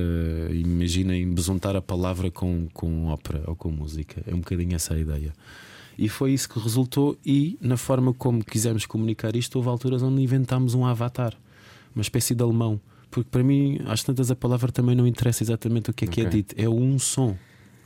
[0.52, 4.22] Imaginem besuntar a palavra com, com ópera ou com música.
[4.26, 5.32] É um bocadinho essa a ideia.
[6.00, 10.22] E foi isso que resultou, e na forma como quisemos comunicar isto, houve alturas onde
[10.22, 11.36] inventámos um avatar,
[11.94, 12.80] uma espécie de alemão.
[13.10, 16.22] Porque para mim, às tantas, a palavra também não interessa exatamente o que é que
[16.22, 17.36] é dito, é um som.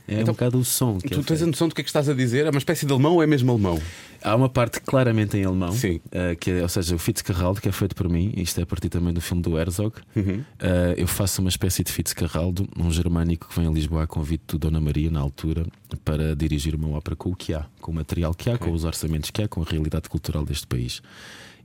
[0.07, 0.99] É Então, um bocado o som.
[0.99, 2.45] Tu é tens a noção do que é que estás a dizer?
[2.45, 3.81] É uma espécie de alemão ou é mesmo alemão?
[4.23, 5.99] Há uma parte claramente em alemão, Sim.
[6.11, 8.65] eh, que é, ou seja, o Fitzcarraldo, que é feito por mim, isto é a
[8.65, 9.95] partir também do filme do Herzog.
[10.15, 14.43] Eh, eu faço uma espécie de Fitzcarraldo, um germânico que vem a Lisboa a convite
[14.49, 15.65] do Dona Maria, na altura,
[16.03, 18.83] para dirigir uma ópera com o que há, com o material que há, com os
[18.83, 21.01] orçamentos que há, com a realidade cultural deste país.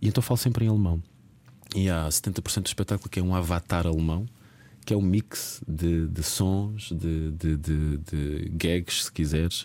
[0.01, 1.03] E então falo sempre em alemão.
[1.75, 4.27] E há 70% do espetáculo que é um avatar alemão,
[4.91, 9.65] que é um mix de, de sons, de, de, de, gags, se quiseres,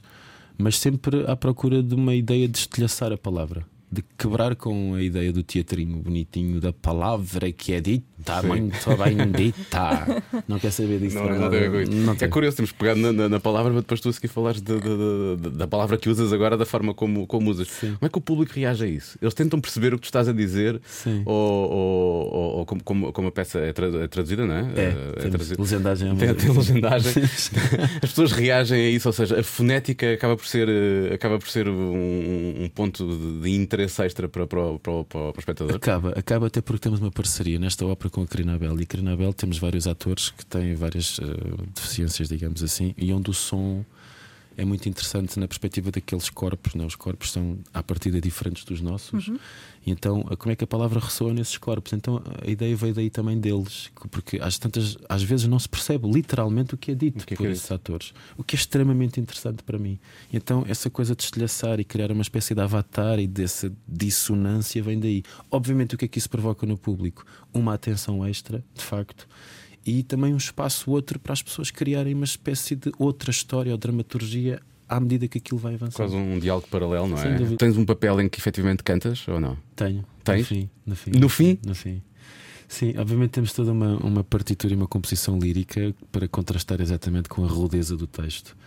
[0.55, 3.65] mas sempre à procura de uma ideia de estilhaçar a palavra.
[3.95, 8.47] De quebrar com a ideia do teatrinho bonitinho, da palavra que é dita, Sim.
[8.47, 10.21] muito bem dita.
[10.47, 11.69] Não quer saber disso Não, não tem.
[12.03, 14.59] Não É curioso, temos pegado na, na- na palavra, mas depois tu a seguir falares
[14.61, 17.67] de- de- de- da palavra que usas agora, da forma como, como usas.
[17.69, 17.93] Sim.
[17.95, 19.17] Como é que o público reage a isso?
[19.21, 21.21] Eles tentam perceber o que tu estás a dizer Sim.
[21.25, 21.33] ou,
[21.71, 24.59] ou- ou- ou como, como- como a peça é, é traduzida, não é?
[24.75, 25.61] É, temos traduzida.
[25.61, 27.13] legendagem é Tem, tem legendagem.
[28.03, 31.47] As pessoas reagem a isso, ou seja, a fonética acaba por ser, eh, acaba por
[31.47, 33.49] ser um, um ponto de, de
[33.85, 35.75] interesse extra para, para, o- para, o- para o espectador.
[35.75, 38.79] Acaba, acaba até porque temos uma parceria nesta ópera com a Carina Abel.
[38.79, 41.25] E a Carina Abel temos vários atores que têm várias eh,
[41.73, 43.83] deficiências, digamos assim, e onde o som
[44.57, 46.75] é muito interessante na perspectiva daqueles corpos.
[46.75, 46.85] Né?
[46.85, 49.27] Os corpos são, à partida, diferentes dos nossos.
[49.27, 49.31] E
[49.85, 51.93] então, como é que a palavra ressoa nesses corpos?
[51.93, 55.69] Então, a ideia veio daí também deles, que- porque às, tantas, às vezes não se
[55.69, 58.55] percebe literalmente o que é dito que é que por é esses atores, o que
[58.55, 59.99] é extremamente interessante para mim.
[60.33, 64.99] Então, essa coisa de estilhaçar e criar uma espécie de avatar e dessa dissonância vem
[64.99, 65.23] daí.
[65.51, 67.25] Obviamente, o que é que isso provoca no público?
[67.53, 69.27] Uma atenção extra, de facto.
[69.85, 73.77] E também um espaço outro para as pessoas criarem uma espécie de outra história ou
[73.77, 75.95] dramaturgia à medida que aquilo vai avançando.
[75.97, 77.35] Quase um diálogo paralelo, não Sem é?
[77.35, 77.57] dúvida.
[77.57, 79.57] Tens um papel em que efetivamente cantas ou não?
[79.75, 80.03] Tenho.
[80.23, 80.39] Tens?
[80.39, 80.69] No fim.
[80.85, 81.11] No fim.
[81.19, 81.59] No fim?
[81.65, 82.01] No fim.
[82.67, 87.45] Sim, obviamente temos toda uma, uma partitura e uma composição lírica para contrastar exatamente com
[87.45, 88.57] a rudeza do texto,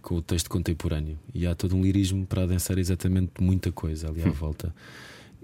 [0.00, 1.18] com o texto contemporâneo.
[1.34, 4.72] E há todo um lirismo para adensar exatamente muita coisa ali à volta.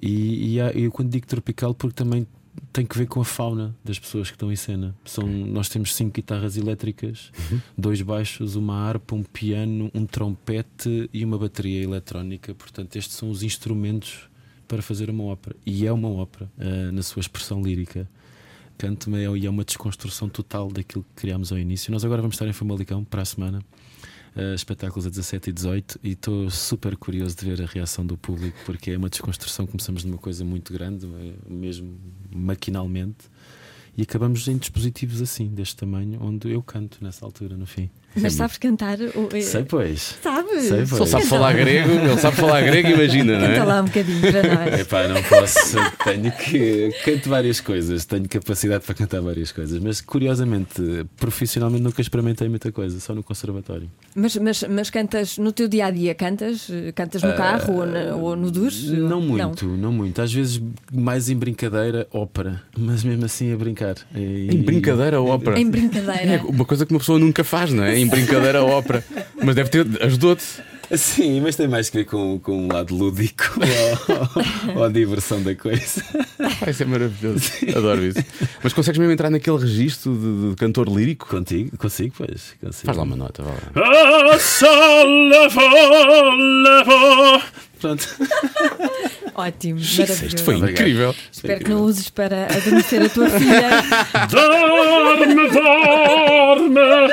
[0.01, 2.25] E, e há- eu quando digo tropical, porque também
[2.73, 4.95] tem que ver com a fauna das pessoas que estão em cena.
[5.05, 7.31] São, nós temos cinco guitarras elétricas,
[7.77, 12.55] dois baixos, uma harpa, um piano, um trompete e uma bateria eletrónica.
[12.55, 14.29] Portanto, estes são os instrumentos
[14.67, 15.57] para fazer uma ópera.
[15.65, 18.09] E é uma ópera, ah, na sua expressão lírica.
[18.77, 21.91] Canto é, e é uma desconstrução total daquilo que criámos ao início.
[21.91, 23.61] Nós agora vamos estar em Famalicão para a semana.
[24.37, 28.17] Ah, espetáculos a 17 e 18 e estou super curioso de ver a reação do
[28.17, 29.67] público porque é uma desconstrução.
[29.67, 31.99] Começamos de uma coisa muito grande, eh, mesmo
[32.31, 33.29] maquinalmente,
[33.97, 37.91] e acabamos em dispositivos assim, deste tamanho, onde eu canto nessa altura, no fim.
[38.17, 38.99] Mas sabes cantar?
[39.01, 40.17] eh, Sei, pois.
[40.23, 40.63] Sabes?
[40.65, 41.09] Sei, Se ele pois.
[41.11, 43.65] sabe falar grego, ele sabe falar grego, imagina, não Canta é?
[43.65, 44.81] lá um bocadinho para nós.
[44.81, 45.77] Epá, não posso.
[46.05, 46.91] Tenho que.
[47.05, 52.73] Canto várias coisas, tenho capacidade para cantar várias coisas, mas curiosamente, profissionalmente nunca experimentei muita
[52.73, 53.89] coisa, só no conservatório.
[54.15, 56.15] Mas, mas, mas cantas no teu dia a dia?
[56.15, 56.69] Cantas?
[56.95, 58.91] Cantas no carro ou, na- ou no duche?
[58.97, 59.93] Não muito, não.
[59.93, 60.21] muito.
[60.21, 60.61] Às vezes
[60.93, 63.95] mais em brincadeira, ópera, mas mesmo assim a brincar.
[64.15, 65.59] E- Em brincadeira ou ópera?
[65.61, 66.33] Em brincadeira.
[66.35, 67.98] É uma coisa que uma pessoa nunca faz, não é?
[67.99, 69.05] Em brincadeira ou ópera.
[69.43, 69.87] Mas deve ter.
[70.03, 70.45] Ajudou-te.
[70.97, 73.45] Sim, mas tem mais que ver com, com um lado lúdico
[74.73, 76.03] ou, ou a diversão da coisa.
[76.61, 77.51] Vai ser maravilhoso.
[77.77, 78.25] Adoro isso.
[78.63, 81.29] Mas consegues mesmo entrar naquele registro de, de cantor lírico?
[81.29, 81.77] Contigo?
[81.77, 82.55] Consigo, pois.
[82.59, 82.87] Consigo.
[82.87, 83.59] Faz lá uma nota, vá lá.
[87.79, 87.81] Ah.
[87.81, 88.09] Pronto.
[89.35, 90.45] Ótimo, Isto maravilhoso.
[90.45, 90.81] foi Obrigado.
[90.81, 91.15] incrível.
[91.31, 93.69] Espero que não uses para adormecer a tua filha.
[94.31, 97.13] Dorme, dorme.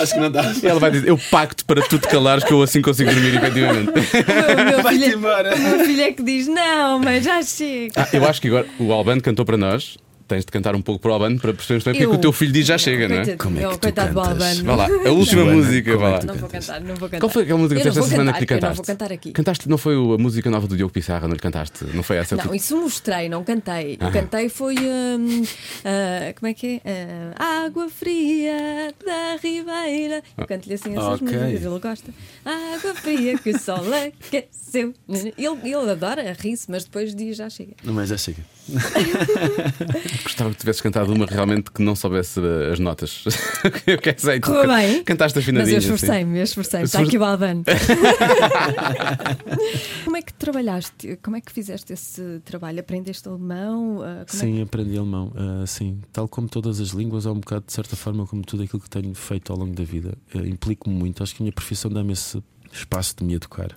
[0.00, 0.42] Acho que não dá.
[0.62, 3.90] Ela vai dizer: Eu pacto para tu te calares que eu assim consigo dormir, efetivamente.
[3.90, 5.54] O meu Vai-te filho, embora.
[5.54, 7.92] o meu filho é que diz: Não, mas já chega.
[7.96, 9.96] Ah, eu acho que agora o Albano cantou para nós.
[10.30, 12.16] Tens de cantar um pouco para o Albano para percebermos também porque é Eu- que
[12.16, 13.18] o teu filho diz já chega, não é?
[13.18, 14.32] Coitado- Como é que eu, tu coitado do cantas?
[14.58, 14.64] Albano.
[14.64, 16.18] Vá lá, a última Joana, música, vá é lá.
[16.20, 17.20] que Não vou cantar, não vou cantar.
[17.20, 18.86] Qual foi aquela música que não esta semana que lhe eu não vou cantaste?
[18.86, 19.32] cantar aqui.
[19.32, 21.84] Cantaste, não foi a música nova do Diogo Pissarra, não lhe cantaste?
[21.92, 22.36] Não foi essa?
[22.36, 23.98] Não, isso mostrei, não cantei.
[24.00, 24.76] Eu cantei foi.
[24.78, 25.42] hum,
[25.84, 27.32] ah, como é que é?
[27.38, 30.22] Ah, água fria da Ribeira.
[30.38, 31.26] Eu canto-lhe assim essas Ok.
[31.28, 32.10] músicas, ele gosta.
[32.44, 33.84] Água fria que o sol
[34.28, 34.94] aqueceu.
[35.08, 35.32] Ele,
[35.64, 37.72] ele adora, ri-se, mas depois diz já chega.
[37.82, 38.38] Não, mas já chega.
[40.22, 43.24] Gostava que tivesses cantado uma realmente que não soubesse uh, as notas.
[43.86, 45.04] eu quero dizer, Correu bem.
[45.04, 45.74] Cantaste Mas afinadinho.
[45.74, 45.92] eu assim.
[45.94, 46.84] esforcei-me, eu esforcei-me.
[46.86, 47.64] Está aqui o Albano.
[50.04, 51.18] como é que trabalhaste?
[51.22, 52.80] Como é que fizeste esse trabalho?
[52.80, 54.00] Aprendeste alemão?
[54.02, 55.32] Ah, como é Sim, aprendi alemão.
[55.36, 58.62] ah, sim, tal como todas as línguas, é um bocado, de certa forma, como tudo
[58.62, 60.16] aquilo que tenho feito ao longo da vida.
[60.34, 61.22] Ah, Implico-me muito.
[61.22, 63.70] Acho que a minha profissão dá-me esse espaço de me educar.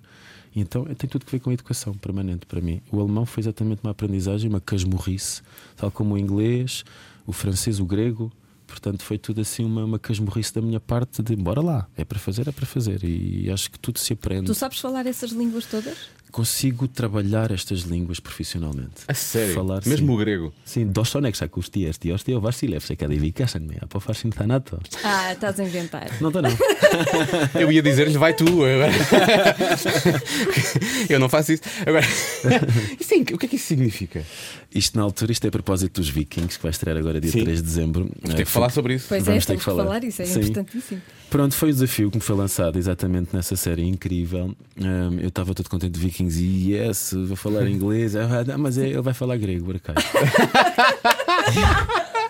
[0.55, 2.81] Então tem tudo a ver com a educação permanente para mim.
[2.91, 5.41] O alemão foi exatamente uma aprendizagem, uma casmurrice,
[5.75, 6.83] tal como o inglês,
[7.25, 8.31] o francês, o grego.
[8.67, 12.17] Portanto, foi tudo assim uma, uma casmurrice da minha parte de bora lá, é para
[12.17, 13.03] fazer, é para fazer.
[13.03, 14.47] E acho que tudo se aprende.
[14.47, 15.97] Tu sabes falar essas línguas todas?
[16.33, 19.03] Consigo trabalhar estas línguas profissionalmente.
[19.07, 19.53] A sério?
[19.53, 20.13] Falar, Mesmo sim.
[20.13, 20.51] o grego.
[20.65, 24.79] Sim, dos son exacusti, esti ostio Vasilev, se kadivikasanme, a pofar thanato.
[25.03, 26.09] Ah, estás a inventar.
[26.19, 26.49] Não estou não.
[27.61, 28.45] Eu ia dizer-lhe, vai tu.
[28.65, 28.91] Agora.
[31.09, 31.61] eu não faço isso.
[31.85, 32.05] Agora,
[32.99, 34.23] isso é inc- o que é que isso significa?
[34.73, 37.43] Isto na altura, isto é a propósito dos Vikings, que vai estrear agora dia Sim.
[37.43, 38.09] 3 de dezembro.
[38.23, 39.05] Tem Eh, que falar sobre isso.
[39.07, 39.83] Pois Vamos é, ter temos que falar.
[39.85, 40.39] falar isso, é Sim.
[40.39, 41.01] importantíssimo.
[41.29, 44.55] Pronto, foi o desafio que me foi lançado exatamente nessa série incrível.
[44.79, 48.15] Um, eu estava todo contente de Vikings e yes, vou falar inglês.
[48.15, 49.97] Ah, mas é- ele vai falar grego, por acaso.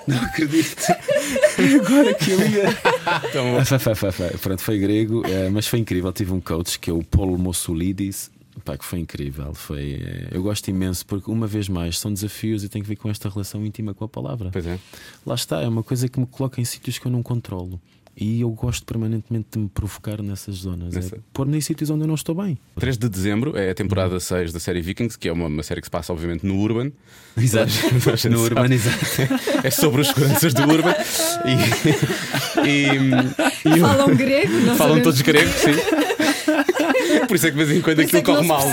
[0.08, 0.84] Não acredito.
[1.86, 2.66] Agora que ele ia.
[3.06, 4.30] Ah, foi, foi, foi.
[4.32, 6.12] Pronto, foi grego, eh, mas foi incrível.
[6.12, 8.30] Tive um coach que é o Paulo Mossoulidis.
[8.66, 9.54] Pá, que foi incrível.
[9.54, 12.98] Foi, eh, eu gosto imenso porque, uma vez mais, são desafios e tem que ver
[12.98, 14.50] com esta relação íntima com a palavra.
[14.52, 14.78] pois é.
[15.26, 17.80] Lá está, é uma coisa que me coloca em sítios que eu não controlo.
[18.16, 20.94] E eu gosto permanentemente de me provocar nessas zonas.
[20.94, 22.58] Nessa- É pôr-me em sítios onde eu não estou bem.
[22.80, 25.82] 3 de dezembro é a temporada 6 da série Vikings, que é uma, uma série
[25.82, 26.92] que se passa, obviamente, no Urban.
[27.36, 27.72] Exato.
[27.72, 28.36] Gente no sabe.
[28.54, 28.98] urbanizado.
[29.64, 30.94] É sobre os seguranças do Urban.
[32.64, 35.72] E, e, e Falam grego, não falam todos grego, sim.
[37.28, 38.68] Por isso é que de vez em quando Por aquilo é corre mal.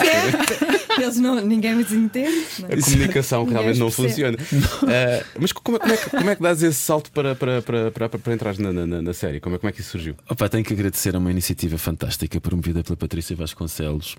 [1.02, 2.46] Eles não, ninguém os entende.
[2.60, 2.68] não?
[2.68, 4.36] A comunicação realmente não funciona.
[4.82, 7.62] Ah, mas como, é- como é, que- como é que dás esse salto para, para,
[7.62, 9.40] para, para, para entrar na, na, na série?
[9.40, 10.14] Como é, como é que isso surgiu?
[10.28, 14.16] Opa, tenho que agradecer a uma iniciativa fantástica promovida pela Patrícia Vasconcelos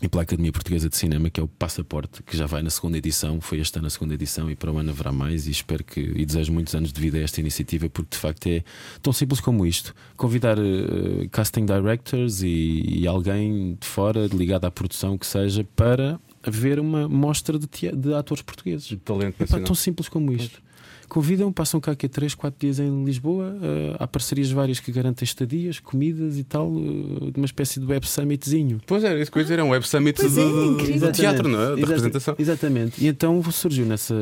[0.00, 2.96] e pela Academia Portuguesa de Cinema, que é o Passaporte, que já vai na segunda
[2.96, 5.48] edição, foi este ano a segunda edição e para o ano haverá mais.
[5.48, 8.46] E espero que e desejo muitos anos de vida a esta iniciativa, porque de facto
[8.46, 8.62] é
[9.02, 14.70] tão simples como isto: convidar eh, casting directors e, e alguém de fora, ligado à
[14.70, 18.96] produção, que seja, para ver uma mostra de, de atores portugueses.
[19.04, 19.66] Talento Epá, nacional.
[19.66, 20.62] tão simples como isto.
[21.08, 23.56] Convidam, passam cá aqui a 3, 4 dias em Lisboa.
[23.62, 27.86] eh, há parcerias várias que garantem estadias, comidas e tal, eh, de uma espécie de
[27.86, 28.80] web summitzinho.
[28.86, 31.12] Pois é, isso que eu ia dizer, é um web summit Pois de, é, de-
[31.12, 31.66] teatro, não é?
[31.66, 32.34] Da Exata- representação.
[32.38, 33.02] Exatamente.
[33.04, 34.14] E então surgiu nessa,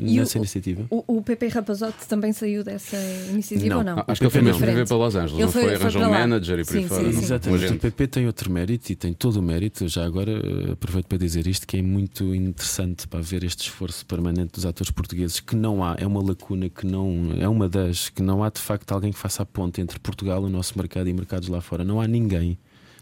[0.00, 0.86] E nessa o- iniciativa.
[0.90, 2.96] O, o PP Rapazote também saiu dessa
[3.30, 3.78] iniciativa Não.
[3.78, 3.98] ou não?
[4.00, 6.10] Ah, Acho que ele foi mesmo viver para Los Angeles, Ele não foi- arranjar um
[6.10, 7.04] manager e por aí Sim, fora.
[7.04, 7.18] sim, sim.
[7.18, 7.72] Um Exatamente.
[7.72, 7.78] O.
[7.78, 9.88] PP tem outro mérito e tem todo o mérito.
[9.88, 14.04] Já agora eh, aproveito para dizer isto que é muito interessante para ver este esforço
[14.06, 18.08] permanente dos atores portugueses que não há, é uma lacuna que não é uma das
[18.08, 21.08] que não há de facto alguém que faça a ponte entre Portugal, o nosso mercado
[21.08, 21.84] e mercados lá fora.
[21.84, 22.58] Não há ninguém.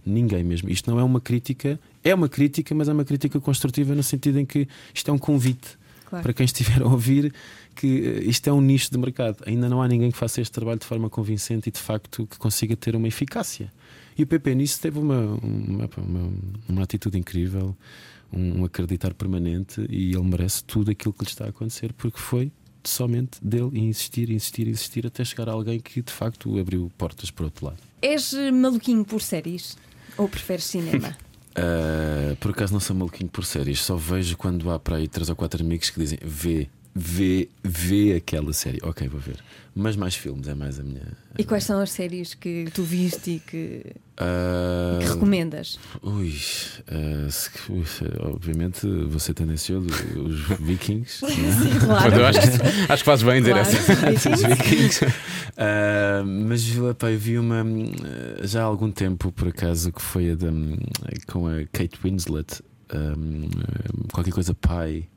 [0.06, 0.68] Ninguém mesmo.
[0.68, 4.38] Isto não é uma crítica, é uma crítica, mas é uma crítica construtiva no sentido
[4.38, 6.22] em que isto é um convite Claro.
[6.22, 7.32] para quem estiver a ouvir
[7.74, 9.42] que eh, isto é um nicho de mercado.
[9.46, 12.38] Ainda não há ninguém que faça este trabalho de forma convincente e de facto que
[12.38, 13.72] consiga ter uma eficácia.
[14.16, 16.32] E o PP nisso teve uma, uma, uma,
[16.68, 17.74] uma atitude incrível,
[18.32, 22.18] um, um acreditar permanente e ele merece tudo aquilo que lhe está a acontecer porque
[22.18, 22.52] foi
[22.90, 27.30] somente dele e insistir, insistir, insistir até chegar a alguém que de facto abriu portas
[27.30, 27.78] para o outro lado.
[28.00, 29.76] És eh, maluquinho por séries?
[30.16, 31.16] Ou preferes cinema?
[31.54, 35.28] Ah, por acaso não sou maluquinho por séries, só vejo quando há para aí três
[35.28, 38.78] ou quatro amigos que dizem vê, vê, vê aquela série.
[38.82, 39.36] Ok, vou ver.
[39.76, 41.02] Mas mais filmes é mais a minha.
[41.36, 43.84] e quais são as séries que tu viste e que,
[44.16, 45.80] Ah, que recomendas?
[46.00, 46.32] Ui,
[46.86, 47.50] ah, se-
[48.20, 48.86] obviamente
[49.18, 51.22] ser tendencioso, os Vikings.
[51.26, 51.30] né?
[51.74, 52.24] Mas Claro.
[52.26, 53.68] acho, que- acho que fazes bem em dizer Claro.
[53.68, 54.30] essa.
[54.30, 55.00] Os Vikings.
[55.56, 57.64] Ah, mas epá, eu vi uma
[58.44, 60.52] já há algum tempo, por acaso, que foi a da,
[61.26, 63.14] com a Kate Winslet, ah,
[64.12, 65.08] qualquer coisa pai.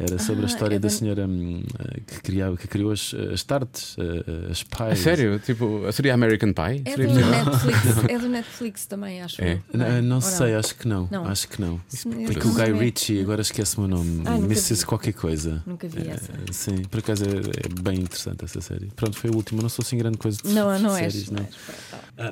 [0.00, 3.12] Era sobre a Ah, história é da senhora hum, eh, que, criava, que criou as,
[3.32, 4.98] as tartes, eh, as A pies.
[5.00, 5.40] sério?
[5.40, 6.82] Tipo, seria American Pie?
[6.84, 7.14] É Seria do?
[7.14, 9.42] Netflix, é do Netflix também, acho.
[9.42, 9.58] É?
[9.74, 10.00] Não, é?
[10.00, 11.08] não sei, acho que não.
[11.10, 11.26] Não.
[11.26, 11.80] Acho que não.
[11.92, 12.72] Isso Tem mesmo que o Guy é.
[12.72, 14.22] Ritchie, agora esquece-me o nome.
[14.24, 14.74] Ah, Mrs.
[14.76, 14.86] vi.
[14.86, 15.62] qualquer coisa.
[15.66, 16.30] Nunca vi essa.
[16.32, 17.28] Eh, Sim, por acaso é,
[17.66, 18.86] é bem interessante essa série.
[18.94, 19.62] Pronto, foi a última.
[19.62, 20.96] Não sou assim grande coisa de Não, não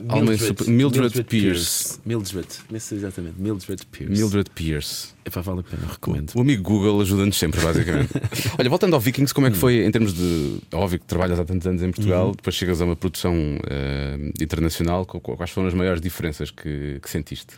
[0.09, 1.99] Alma super- Mildred Pierce.
[2.05, 2.47] Mildred,
[2.95, 3.41] exatamente.
[3.41, 4.13] Mildred Pierce.
[4.13, 5.16] Mildred Pierce.
[5.27, 6.33] Epá, vale a pena, recomendo.
[6.37, 8.13] O amigo Google ajuda-nos sempre, basicamente.
[8.59, 10.59] Olha, voltando ao Vikings, como é que foi em termos de.
[10.73, 13.35] Óbvio que trabalhas há tantos anos em Portugal, depois chegas a uma produção
[13.69, 15.05] eh, internacional.
[15.05, 17.55] qu- qu- Quais foram as maiores diferenças que, que sentiste?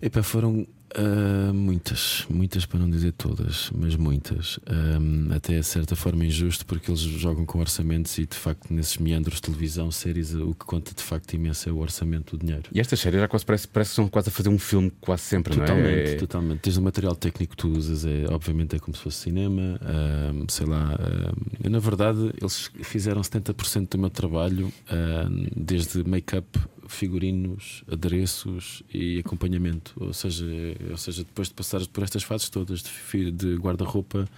[0.00, 0.64] Epá, foram
[0.96, 4.58] ah, muitas, muitas para não dizer todas, mas muitas.
[4.66, 8.96] Ahm, até de certa forma injusto, porque eles jogam com orçamentos e de facto nesses
[8.98, 12.68] meandros de televisão, séries, o que conta de facto imenso é o orçamento do dinheiro.
[12.72, 15.22] E estas séries já quase parece, parece que são quase a fazer um filme quase
[15.22, 16.14] sempre, Totalmente, não é?
[16.14, 16.60] É- totalmente.
[16.62, 20.44] Desde o material técnico que tu usas, é, obviamente é como se fosse cinema, ahm,
[20.48, 20.98] sei lá.
[21.68, 24.72] na verdade, eles fizeram 70% do meu trabalho,
[25.56, 29.94] desde make-up, figurinos, adereços e acompanhamento.
[29.96, 30.46] Ou seja,
[30.90, 34.28] ou seja, depois de passares por estas fases todas de, de guarda-roupa.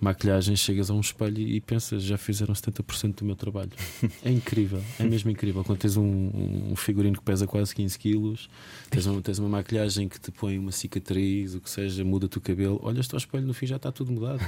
[0.00, 3.70] Maquilhagem, chegas a um espelho e pensas, já fizeram 70% do meu trabalho.
[4.24, 5.62] É incrível, é mesmo incrível.
[5.64, 6.30] Quando tens um,
[6.72, 8.48] um figurino que pesa quase 15 quilos,
[8.90, 12.40] tens, um- tens uma maquilhagem que te põe uma cicatriz, o que seja, muda-te o
[12.40, 14.40] cabelo, olhas-te ao espelho, no fim já está tudo mudado.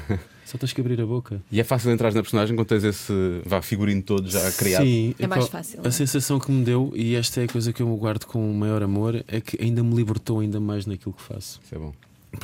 [0.45, 1.41] Só tens que abrir a boca.
[1.51, 3.13] E é fácil entrar na personagem quando tens esse
[3.47, 4.85] vá, figurino todo já criado.
[4.85, 5.91] Sim, É mais fácil, A é?
[5.91, 8.83] sensação que me deu, e esta é a coisa que eu guardo com o maior
[8.83, 11.61] amor, é que ainda me libertou ainda mais naquilo que faço.
[11.65, 11.93] Isso é bom.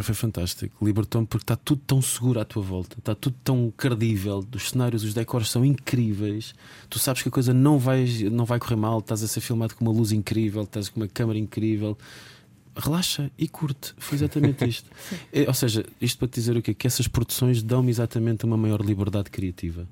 [0.03, 0.85] Foi fantástico.
[0.85, 4.45] Libertou-me porque está tudo tão seguro à tua volta, está tudo tão credível.
[4.55, 6.55] Os cenários, os decors são incríveis.
[6.89, 8.99] Tu sabes que a coisa não vai, não vai correr mal.
[9.01, 11.99] Estás a ser filmado com uma luz incrível, estás com uma câmera incrível.
[12.75, 13.95] Relaxa e curte.
[13.99, 14.91] Foi exatamente isto.
[15.33, 16.73] É, ou seja, isto para te dizer o quê?
[16.73, 19.87] Que essas produções dão-me exatamente uma maior liberdade criativa.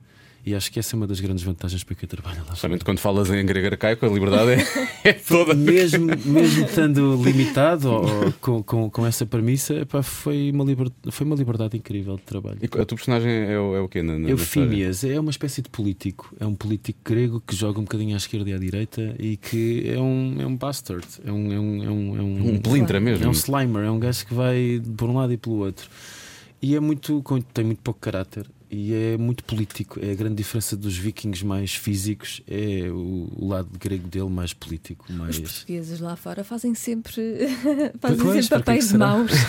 [0.44, 2.56] E acho que essa é uma das grandes vantagens para quem trabalha lá.
[2.56, 5.54] Somente quando falas em grego arcaico, a liberdade é, é toda.
[5.54, 11.24] Mesmo, mesmo estando limitado ou, com, com, com essa premissa, epá, foi, uma liber- foi
[11.24, 12.58] uma liberdade incrível de trabalho.
[12.60, 14.02] E a tua personagem é, o- é o quê?
[14.02, 14.28] Na, na?
[14.30, 16.34] Eufímias é uma espécie de político.
[16.40, 19.84] É um político grego que joga um bocadinho à esquerda e à direita e que
[19.88, 21.06] é um, é um bastard.
[21.24, 23.28] É um, é um, é um, é um, Um pelintra é mesmo.
[23.28, 23.84] um slimer.
[23.84, 25.88] É um gajo que vai por um lado e pelo outro.
[26.60, 27.22] E é muito,
[27.54, 28.44] tem muito pouco caráter.
[28.74, 30.00] E é muito político.
[30.02, 32.40] É a grande diferença dos vikings mais físicos.
[32.48, 35.04] É o, o lado grego dele mais político.
[35.10, 35.38] Os Mais...
[35.38, 37.12] portugueses lá fora fazem sempre,
[38.00, 39.06] fazem Pois, sempre para que papéis de será?
[39.08, 39.30] maus.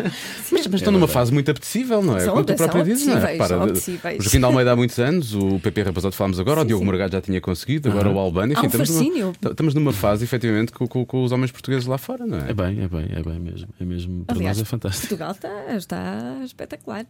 [0.52, 2.20] Mas, mas estão numa fase muito apetecível, não é?
[2.20, 3.36] São- Como tu são próprio dizes, não é?
[3.40, 4.18] apetecíveis.
[4.18, 6.82] o Joaquim de Almeida há muitos anos, o PP Rapazote falámos agora, o Sim, Diogo
[6.82, 6.86] sim.
[6.86, 8.52] Morgado já tinha conseguido, agora o Albano.
[8.52, 11.96] Enfim, um estamos, numa, estamos numa fase, efetivamente, com, com- com os homens portugueses lá
[11.96, 12.50] fora, não é?
[12.50, 13.68] É bem, é bem, é bem mesmo.
[13.80, 14.24] É mesmo.
[14.26, 15.06] Para Aliás, nós é fantástico.
[15.08, 17.06] Portugal está, está espetacular.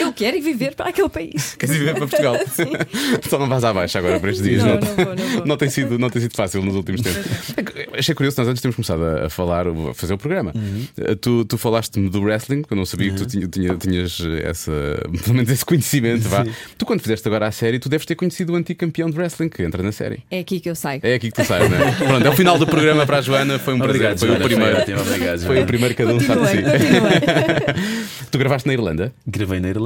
[0.00, 1.54] Eu quero ir viver para aquele país.
[1.58, 2.36] Queres ir viver para Portugal?
[3.28, 4.62] Só não vais abaixo agora para estes dias.
[4.62, 5.38] Não, não vou, não vou.
[5.48, 7.24] Não tem, sido, não tem sido fácil nos últimos tempos.
[7.96, 10.52] Achei curioso, nós antes temos começado a, falar, a fazer o programa.
[10.96, 14.18] Eh, Tu, tu falaste-me do wrestling, que eu não sabia que tu tinha- tinha- tinhas
[14.42, 14.72] essa,
[15.24, 16.28] pelo menos esse conhecimento.
[16.28, 16.44] Vá.
[16.76, 19.48] Tu, quando fizeste agora a série, tu deves ter conhecido o antigo campeão de wrestling
[19.48, 20.22] que entra na série.
[20.30, 21.00] É aqui que eu saio.
[21.02, 21.92] É aqui que tu sais, não é?
[21.92, 23.58] Pronto, é o final do programa para a Joana.
[23.58, 24.18] Foi um prazer.
[24.18, 24.76] Foi o primeiro.
[24.78, 26.56] obrigado, Foi o primeiro cada um sabe de si.
[26.62, 28.08] Continua, continua.
[28.30, 29.77] Tu gravaste na Irlanda, Gravei na Irlanda.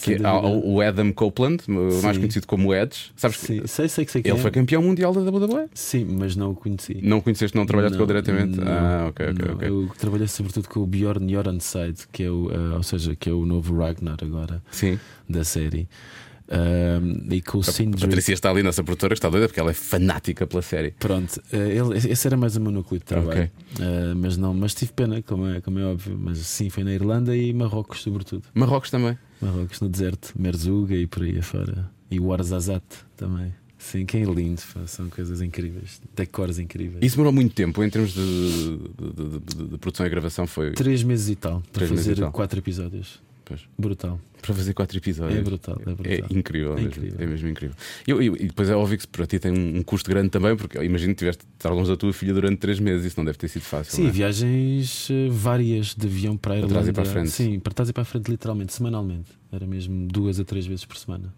[0.00, 0.32] Que é dúvida.
[0.66, 2.20] o Adam Copeland, mais Sim.
[2.20, 3.10] conhecido como Edge.
[3.16, 4.40] Sabes que Sim, sei, sei que sei que ele é.
[4.40, 5.68] foi campeão mundial da WWE?
[5.74, 6.98] Sim, mas não o conheci.
[7.02, 8.58] Não o conheceste, não trabalhaste com ele diretamente?
[8.58, 9.54] não, ah, ok, ok, não.
[9.54, 9.68] ok.
[9.68, 13.32] Eu trabalhei sobretudo com o Bjorn Jornside, que é o, ah, ou seja, que é
[13.32, 14.98] o novo Ragnar agora Sim.
[15.28, 15.88] da série.
[17.30, 18.00] E com o A Sindri.
[18.00, 20.90] Patrícia está ali, nossa produtora, que está doida porque ela é fanática pela série.
[20.98, 23.30] Pronto, ah, ele, esse era mais o meu núcleo de trabalho.
[23.30, 23.50] Ok.
[23.80, 26.18] Ah, mas não, mas tive pena, como é, como é óbvio.
[26.20, 28.44] Mas sim, foi na Irlanda e Marrocos, sobretudo.
[28.54, 29.16] Marrocos também.
[29.42, 31.90] Marrocos no deserto, Merzuga e por aí afora.
[32.10, 32.82] E o Arzazat
[33.16, 33.52] também.
[33.78, 37.00] Sim, que é lindo, pá, são coisas incríveis, decores incríveis.
[37.02, 40.46] Isso demorou muito tempo em termos de, de- de- de- produção e gravação.
[40.46, 43.20] Foi Três meses e tal para fazer quatro episódios.
[43.56, 43.68] Pois.
[43.78, 44.18] Brutal.
[44.42, 45.38] para fazer quatro episódios.
[45.38, 46.04] É brutal, é brutal.
[46.12, 47.16] É incrível, É mesmo, incrível.
[47.20, 47.76] é mesmo incrível.
[48.08, 50.82] Eu- eu- e depois é óbvio que para ti tem um, custo grande também, porque
[50.82, 53.38] imagino que tiveste de estar longe da tua filha durante três meses, isso não deve
[53.38, 53.94] ter sido fácil.
[53.94, 54.10] Sim, é?
[54.10, 56.74] viagens eh, várias de avião para a Para Irlanda.
[56.74, 57.30] trás e para a frente.
[57.30, 59.30] Sim, para trás e para a frente, literalmente, semanalmente.
[59.52, 61.32] Era mesmo duas a três vezes por semana.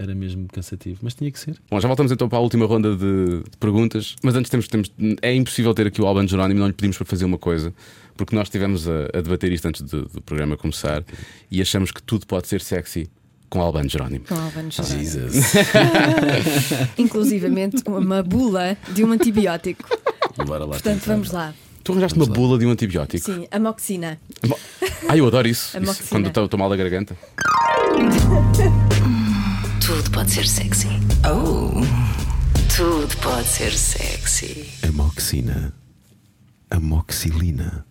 [0.00, 1.56] Era mesmo cansativo, mas tinha que ser.
[1.70, 4.90] Bom, já voltamos então para a última ronda de, de perguntas, mas antes temos, temos
[5.20, 7.70] é impossível ter aqui o Alban Jerónimo, não lhe pedimos para fazer uma coisa,
[8.16, 11.04] porque nós estivemos a, a debater isto antes do, do programa começar
[11.50, 13.10] e achamos que tudo pode ser sexy
[13.50, 14.24] com Alban Jerónimo.
[14.26, 15.00] Com Alban Jerónimo.
[15.00, 15.52] Jesus.
[16.96, 19.84] Inclusivamente uma bula de um antibiótico.
[20.46, 20.70] Bora lá.
[20.70, 21.12] Portanto, tentar.
[21.12, 21.52] vamos lá.
[21.84, 23.26] Tu arranjaste uma bula de um antibiótico.
[23.26, 24.18] Sim, amoxina.
[24.46, 24.58] Bom,
[25.08, 25.76] Ah, eu adoro isso.
[25.82, 27.14] isso quando estou estou mal da garganta.
[29.90, 30.86] Tudo pode ser sexy.
[31.28, 31.80] Oh.
[32.76, 34.70] Tudo pode ser sexy.
[34.88, 35.74] Amoxina.
[36.70, 37.84] Amoxilina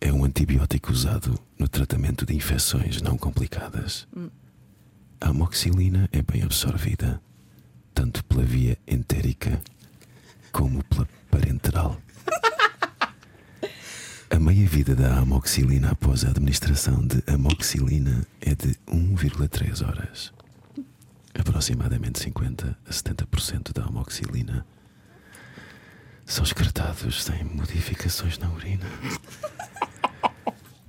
[0.00, 4.08] é um antibiótico usado no tratamento de infecções não complicadas.
[5.20, 7.22] A amoxilina é bem absorvida,
[7.94, 9.62] tanto pela via entérica
[10.50, 11.96] como pela parenteral.
[14.30, 20.39] A meia-vida da amoxilina após a administração de amoxilina é de 1,3 horas.
[21.38, 24.66] Aproximadamente 50 a 70% da amoxilina
[26.26, 28.86] são excretados sem modificações na urina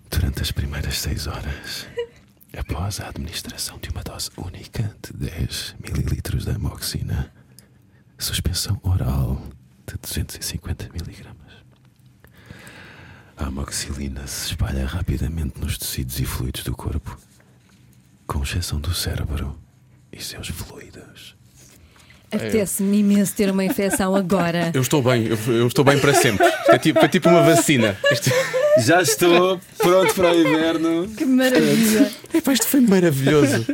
[0.10, 1.88] durante as primeiras 6 horas.
[2.58, 7.32] Após a administração de uma dose única de 10 ml de amoxina,
[8.18, 9.42] suspensão oral
[9.88, 11.28] de 250 mg.
[13.38, 17.18] A amoxilina se espalha rapidamente nos tecidos e fluidos do corpo,
[18.28, 19.58] com exceção do cérebro
[20.12, 21.36] e seus fluidos.
[22.32, 24.72] Apetece-me imenso ter uma infecção agora.
[24.74, 26.47] Eu estou bem, eu, eu estou bem para sempre.
[26.47, 27.97] Isto é tipo, é tipo uma vacina.
[28.09, 28.32] Isto,
[28.80, 31.07] Já estou pronto para o inverno.
[31.09, 32.09] Que maravilha!
[32.34, 33.66] Epá, isto foi maravilhoso.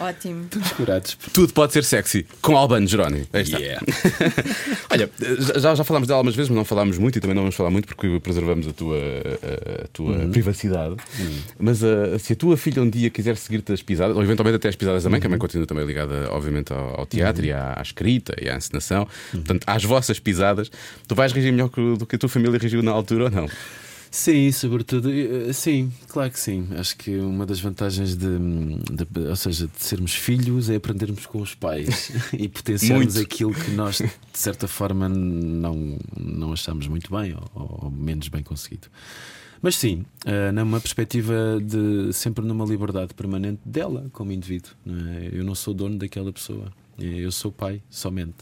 [0.00, 0.44] Ótimo.
[0.44, 1.18] Estamos curados.
[1.32, 3.26] Tudo pode ser sexy com Albano Jerónimo.
[3.32, 3.58] Aí está.
[3.58, 3.84] Yeah.
[4.90, 5.10] Olha,
[5.60, 7.70] já, já falámos dela algumas vezes, mas não falámos muito e também não vamos falar
[7.70, 10.96] muito porque preservamos a tua, a, a tua privacidade.
[11.58, 14.68] Mas ah, se a tua filha um dia quiser seguir-te as pisadas, ou eventualmente até
[14.68, 17.52] as pisadas da mãe, que a mãe continua também ligada, obviamente, ao, ao teatro e
[17.52, 20.70] à, à escrita e à encenação, portanto, às vossas pisadas,
[21.06, 23.48] tu vais reagir melhor que- do que a tua família reagiu na altura ou não?
[24.12, 26.66] Sim, sobretudo, eh, sim, claro que sim.
[26.76, 31.40] Acho que uma das vantagens de, de- ou seja, de sermos filhos é aprendermos com
[31.40, 33.24] os pais e potenciarmos Muito.
[33.32, 38.42] aquilo que nós, de certa forma, não, não achamos muito bem ou, ou menos bem
[38.42, 38.88] conseguido.
[39.62, 44.72] Mas sim, eh, numa perspectiva de sempre numa liberdade permanente dela como indivíduo.
[44.84, 45.28] não é?
[45.32, 48.38] Eu não sou dono daquela pessoa, eu sou pai somente.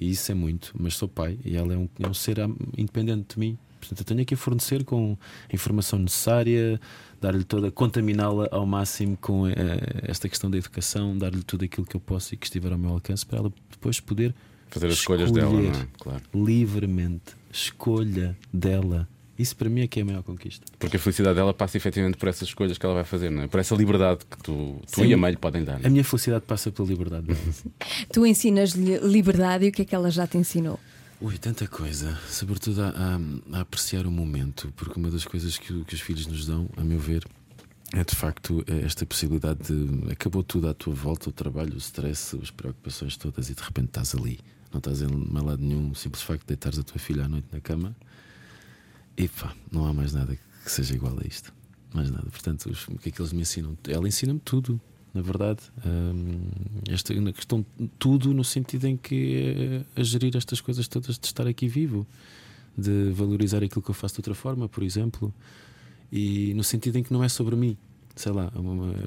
[0.00, 2.36] E isso é muito, mas sou pai e ela é um, é um ser
[2.76, 3.58] independente de mim.
[3.78, 5.16] Portanto, eu tenho que a fornecer com
[5.50, 6.80] a informação necessária,
[7.20, 9.54] dar-lhe toda, contaminá-la ao máximo com eh,
[10.02, 12.90] esta questão da educação, dar-lhe tudo aquilo que eu posso e que estiver ao meu
[12.90, 14.34] alcance para ela depois poder
[14.70, 15.86] Fazer as escolhas dela, não é?
[15.98, 16.22] Claro.
[16.34, 19.08] livremente, escolha dela.
[19.38, 20.66] Isso para mim é que é a maior conquista.
[20.78, 23.46] Porque a felicidade dela passa efetivamente por essas escolhas que ela vai fazer, não é?
[23.46, 25.06] Por essa liberdade que tu, tu Sim.
[25.06, 25.74] e a mãe lhe podem dar.
[25.78, 25.86] não é?
[25.86, 27.38] A minha felicidade passa pela liberdade dela.
[28.12, 30.78] Tu ensinas-lhe liberdade e o que é que ela já te ensinou?
[31.20, 35.84] Ui, tanta coisa, sobretudo a, a- a apreciar o momento, porque uma das coisas que,
[35.84, 37.24] que os filhos nos dão, a meu ver,
[37.92, 41.78] é de facto eh, esta possibilidade de acabou tudo à tua volta, o trabalho, o
[41.78, 44.38] stress, as preocupações todas, e de repente estás ali,
[44.70, 47.28] não estás em mal lado nenhum, o simples facto de deitares a tua filha à
[47.28, 47.96] noite na cama,
[49.16, 51.52] e pá, não há mais nada que seja igual a isto.
[51.92, 52.28] Mais nada.
[52.30, 53.76] Portanto, os- o que é que eles me ensinam?
[53.88, 54.78] Ela ensina-me tudo,
[55.14, 55.60] na verdade.
[55.86, 56.40] Hum,
[56.88, 57.64] esta na questão
[57.98, 62.06] tudo no sentido em que é a gerir estas coisas todas de estar aqui vivo,
[62.76, 65.32] de valorizar aquilo que eu faço de outra forma, por exemplo,
[66.12, 67.76] e no sentido em que não é sobre mim.
[68.14, 68.52] Sei lá,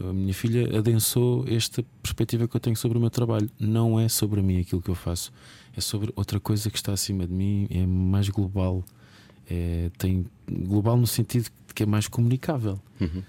[0.10, 3.49] a minha filha adensou esta perspectiva que eu tenho sobre o meu trabalho.
[3.60, 5.34] Não é sobre mim aquilo que eu faço,
[5.76, 8.86] é sobre outra coisa que está acima de mim, é mais global.
[9.49, 12.80] É, tem global no sentido que é mais comunicável.
[13.02, 13.22] Uhum.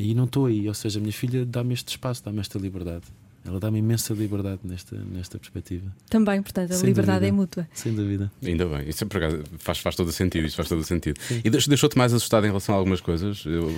[0.00, 3.02] E não estou aí, ou seja, a minha filha dá-me este espaço, dá-me esta liberdade.
[3.44, 5.90] Ela dá-me imensa liberdade nesta, nesta perspectiva.
[6.08, 7.28] Também, portanto, a Sem liberdade dúvida.
[7.28, 7.68] é mútua.
[7.74, 8.30] Sem dúvida.
[8.44, 10.46] Ainda bem, isso é, por acaso, faz, faz todo o sentido.
[10.46, 11.18] Isso faz todo o sentido.
[11.44, 13.44] E deix- deixou-te mais assustado em relação a algumas coisas?
[13.46, 13.72] Eu,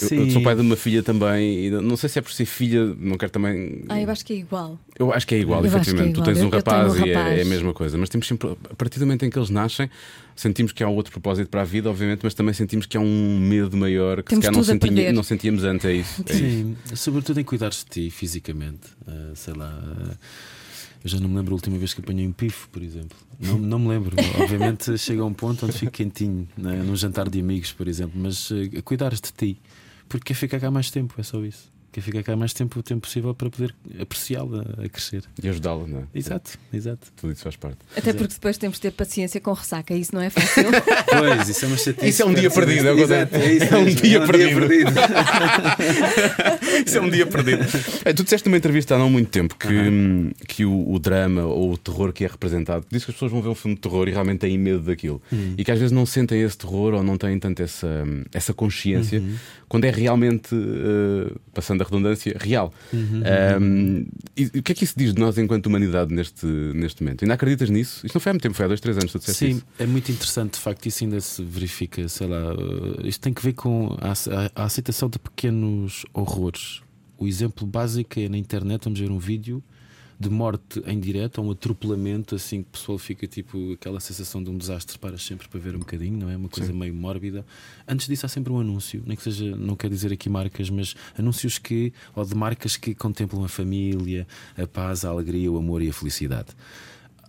[0.00, 2.44] eu- eu sou pai de uma filha também, e não sei se é por ser
[2.46, 3.82] filha, não quero também.
[3.88, 4.78] Ah, eu acho que é igual.
[4.98, 6.10] Eu acho que é igual, Eu é efetivamente.
[6.12, 6.24] igual.
[6.24, 7.38] Tu tens um rapaz um e é- rapaz.
[7.38, 7.96] É, a mesma coisa.
[7.98, 9.88] Mas temos sempre, a partir do momento em que eles nascem,
[10.34, 13.00] sentimos que há um outro propósito para a vida, obviamente, mas também sentimos que há
[13.00, 15.12] um medo maior que Temos se calhar não, perder.
[15.12, 15.84] não sentíamos antes.
[15.86, 16.24] É isso.
[16.28, 16.38] É isso.
[16.44, 18.88] Sim, sobretudo em cuidares de ti fisicamente.
[19.06, 19.82] Ah, sei lá.
[19.82, 20.14] ah,
[21.04, 23.16] eu já não me lembro a última vez que apanhei um pifo, por exemplo.
[23.38, 24.16] Não, não me lembro.
[24.42, 28.18] Obviamente chega a um ponto onde fico quentinho, né, num jantar de amigos, por exemplo,
[28.20, 29.60] mas ah, cuidares de ti.
[30.08, 31.75] Porque ficar cá mais tempo, é só isso.
[31.96, 35.22] Quer ficar cá mais tempo, o tempo possível para poder apreciá-la a crescer.
[35.42, 36.02] E ajudá-la, não é?
[36.14, 37.08] Exato, exato.
[37.16, 37.78] Tudo isso faz parte.
[37.96, 40.64] Até porque depois temos de ter paciência com ressaca, isso não é fácil.
[41.08, 42.06] Pois, isso é uma chatice.
[42.08, 44.20] Isso é um dia perdido, é que Exato, é isso É um mesmo, dia é
[44.20, 44.60] um perdido.
[44.60, 44.90] perdido.
[46.86, 47.64] Isso é um dia perdido.
[48.04, 51.44] É, tu disseste numa entrevista há não muito tempo que, hum, que o, o drama
[51.44, 53.80] ou o terror que é representado diz que as pessoas vão ver um filme de
[53.80, 55.22] terror e realmente têm medo daquilo
[55.56, 59.22] e que às vezes não sentem esse terror ou não têm tanto essa, essa consciência
[59.68, 62.72] quando é realmente, eh, passando a redundância, real.
[62.92, 64.06] Um,
[64.36, 67.24] e o que é que isso diz de nós enquanto humanidade neste, neste momento?
[67.24, 68.04] Ainda acreditas nisso?
[68.04, 69.66] Isto não foi há muito tempo, foi há dois, três anos tu disseste Sim, isso.
[69.78, 73.42] é muito interessante, de facto, isso ainda se verifica, sei lá, uh, isto tem que
[73.42, 76.80] ver com a, a- a aceitação de pequenos horrores.
[77.18, 79.62] O exemplo básico é na internet, vamos ver um vídeo
[80.18, 84.42] de morte em direto, ou um atropelamento, assim que o pessoal fica tipo aquela sensação
[84.42, 86.36] de um desastre para sempre para ver um bocadinho, não é?
[86.36, 87.44] Uma coisa meio mórbida.
[87.86, 90.94] Antes disso há sempre um anúncio, nem que seja, não quero dizer aqui marcas, mas
[91.18, 95.82] anúncios que, ou de marcas que contemplam a família, a paz, a alegria, o amor
[95.82, 96.48] e a felicidade.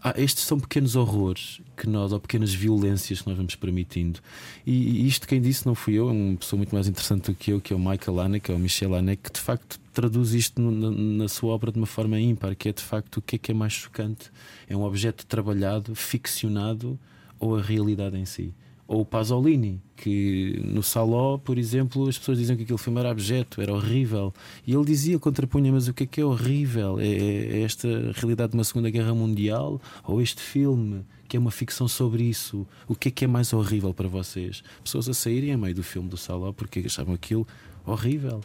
[0.02, 4.20] Ah, estes são pequenos horrores que nós, ou pequenas violências que nós vamos permitindo.
[4.66, 7.52] E, isto quem disse não fui eu, é uma pessoa muito mais interessante do que
[7.52, 10.62] eu, que é o Michael Haneke, é o Michel Haneke, que de facto traduz isto
[10.62, 13.39] na, na sua obra de uma forma ímpar, que é de facto o que é
[13.39, 14.32] que é mais chocante?
[14.70, 17.00] É um objeto trabalhado, ficcionado
[17.39, 18.54] ou a realidade em si?
[18.88, 23.12] Ou o Pasolini, que no Saló, por exemplo, as pessoas diziam que aquele filme era
[23.12, 24.34] abjeto, era horrível.
[24.66, 26.98] E ele dizia, contrapunha, mas o que é que é horrível?
[26.98, 29.82] É, é esta realidade de uma Segunda Guerra Mundial?
[30.06, 32.66] Ou este filme, que é uma ficção sobre isso?
[32.88, 34.64] O que é que é mais horrível para vocês?
[34.82, 37.46] Pessoas a saírem a meio do filme do Saló porque achavam aquilo
[37.86, 38.40] horrível.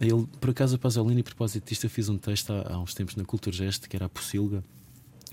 [0.00, 2.94] Ele, por acaso, o Pasolini, a propósito disto, eu fiz um texto há, há uns
[2.94, 4.62] tempos na Cultura Geste, que era a Pocilga,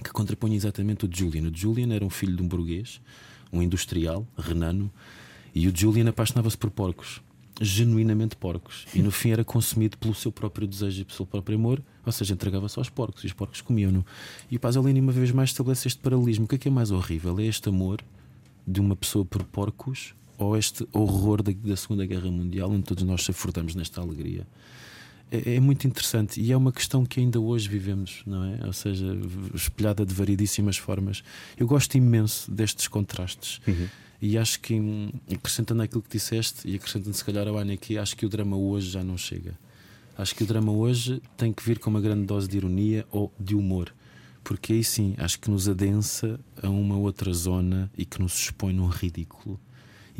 [0.04, 1.50] que contrapunha exatamente o Julian.
[1.50, 3.02] O Julian era um filho de um burguês,
[3.52, 4.92] um industrial, renano,
[5.54, 7.22] e o Julian apaixonava-se por porcos,
[7.60, 11.58] genuinamente porcos, e no fim era consumido pelo seu próprio desejo e pelo seu próprio
[11.58, 14.06] amor, ou seja, entregava-se aos porcos e os porcos comiam-no.
[14.50, 16.46] E o Pasolini, uma vez mais, estabelece este paralelismo.
[16.46, 17.40] O que é que é mais horrível?
[17.40, 18.02] É este amor
[18.66, 23.04] de uma pessoa por porcos ou este horror da, da Segunda Guerra Mundial, onde todos
[23.04, 24.48] nós safordamos nesta alegria?
[25.32, 28.66] É, é muito interessante e é uma questão que ainda hoje vivemos, não é?
[28.66, 29.18] Ou seja,
[29.54, 31.24] espelhada de variedíssimas formas.
[31.58, 33.62] Eu gosto imenso destes contrastes
[34.22, 34.80] e acho que,
[35.34, 38.58] acrescentando aquilo que disseste e acrescentando se calhar ao Ana aqui, acho que o drama
[38.58, 39.58] hoje já não chega.
[40.18, 43.34] Acho que o drama hoje tem que vir com uma grande dose de ironia ou
[43.40, 43.92] de humor.
[44.44, 48.74] Porque aí sim, acho que nos adensa a uma outra zona e que nos expõe
[48.74, 49.60] num ridículo.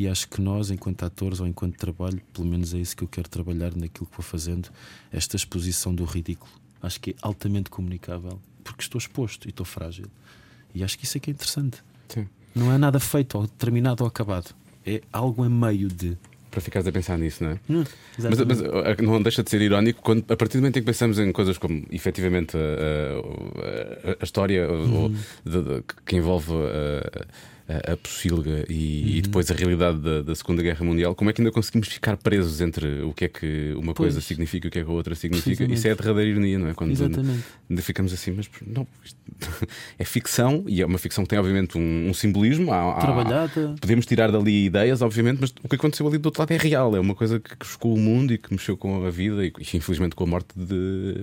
[0.02, 3.08] E acho que nós, enquanto atores ou enquanto trabalho, pelo menos é isso que eu
[3.08, 4.68] quero trabalhar naquilo que vou fazendo,
[5.12, 6.52] esta exposição do ridículo.
[6.82, 10.08] Acho que é altamente comunicável, porque estou exposto e estou frágil.
[10.74, 11.84] E acho que isso é que é interessante.
[12.10, 12.28] Sim.
[12.56, 14.56] Não é nada feito ou terminado ou acabado.
[14.84, 16.18] É algo a meio de.
[16.50, 17.60] Para ficares a pensar nisso, não é?
[17.70, 17.84] Hum,
[18.18, 18.66] Mas, mas, uh,
[19.04, 21.60] não deixa de ser irónico quando, a partir do momento em que pensamos em coisas
[21.60, 25.04] como efetivamente a, a- a história Uhum.
[25.04, 27.26] ou- de- de- que envolve a,
[27.88, 29.10] a, a pocilga e, Uhum.
[29.18, 32.18] e depois a realidade da, da Segunda Guerra Mundial, como é que ainda conseguimos ficar
[32.18, 34.14] presos entre o que é que uma Pois.
[34.14, 35.64] coisa significa e o que é que a outra significa?
[35.66, 36.74] Isso é a derradeira ironia, não é?
[36.74, 37.44] Quando Exatamente.
[37.70, 38.86] ainda ficamos assim, mas não,
[39.98, 42.72] é ficção e é uma ficção que tem obviamente um, um simbolismo.
[42.72, 43.76] Há, há- Trabalhada.
[43.80, 46.96] Podemos tirar dali ideias, obviamente, mas o que aconteceu ali do outro lado é real.
[46.96, 49.52] É uma coisa que que chocou o mundo e que mexeu com a vida e,
[49.60, 50.74] e, infelizmente com a morte de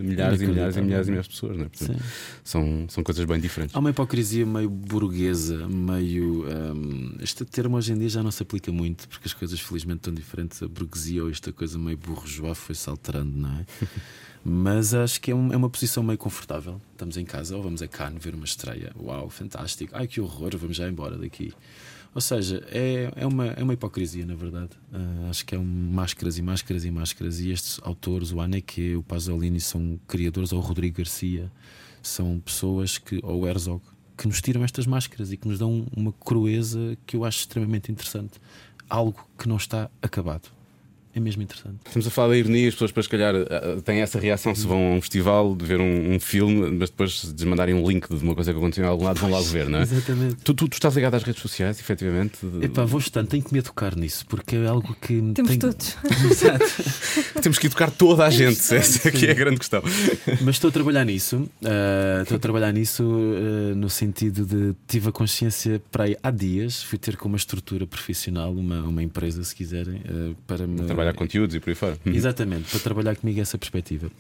[0.03, 1.57] milhares e milhares e milhares e milhares de pessoas.
[1.57, 1.69] Não é?
[1.69, 2.01] Portanto,
[2.45, 3.75] são, são coisas bem diferentes.
[3.75, 6.38] Há uma hipocrisia meio burguesa, meio.
[6.45, 9.99] Hum, este termo hoje em dia já não se aplica muito, porque as coisas felizmente
[9.99, 10.63] estão diferentes.
[10.63, 13.67] A burguesia ou esta coisa meio bourgeois foi-se alterando, não é?
[14.45, 16.81] Mas acho que é, um- é uma posição meio confortável.
[16.93, 18.93] Estamos em casa ou vamos a Cannes ver uma estreia.
[18.99, 19.93] Uau, fantástico.
[19.95, 21.53] Ai que horror, vamos já embora daqui.
[22.15, 24.71] Ou seja, é, é, uma, é uma hipocrisia, na verdade.
[24.93, 27.41] Ah, acho que é um máscaras e máscaras e máscaras.
[27.41, 31.53] E estes autores, o Haneke, o Pasolini, são criadores, ou o Rodrigo Garcia,
[32.03, 33.83] são pessoas que, ou o Herzog,
[34.19, 37.93] que nos tiram estas máscaras e que nos dão uma crueza que eu acho extremamente
[37.93, 38.41] interessante.
[38.91, 40.58] Algo que não está acabado.
[41.15, 41.77] É mesmo interessante.
[41.87, 44.67] Estamos a falar da ironia, as pessoas, para se calhar, eh, têm essa reação se
[44.67, 48.09] vão a um festival de ver um, um filme, mas depois se desmandarem um link
[48.09, 49.83] de uma coisa que aconteceu em algum lado, vão logo ver, não é?
[49.83, 50.37] Exatamente.
[50.37, 52.39] Tu, tu, tu estás ligado às redes sociais, efetivamente?
[52.63, 55.21] Epá, vou estando, tenho que me educar nisso, porque é algo que.
[55.33, 55.97] Temos tenho- todos.
[56.31, 56.65] Exato.
[57.43, 59.83] Temos que educar toda a gente, essa aqui é a grande questão.
[60.43, 61.49] Mas estou a trabalhar nisso.
[61.65, 66.31] ah, estou a trabalhar nisso ah, no sentido de tive a consciência para aí há
[66.31, 70.83] dias, fui ter com uma estrutura profissional, uma, uma empresa, se quiserem, ah, para me
[70.99, 71.97] Trabalhar conteúdos e por aí fora.
[72.05, 74.11] Exatamente, para trabalhar comigo essa perspectiva.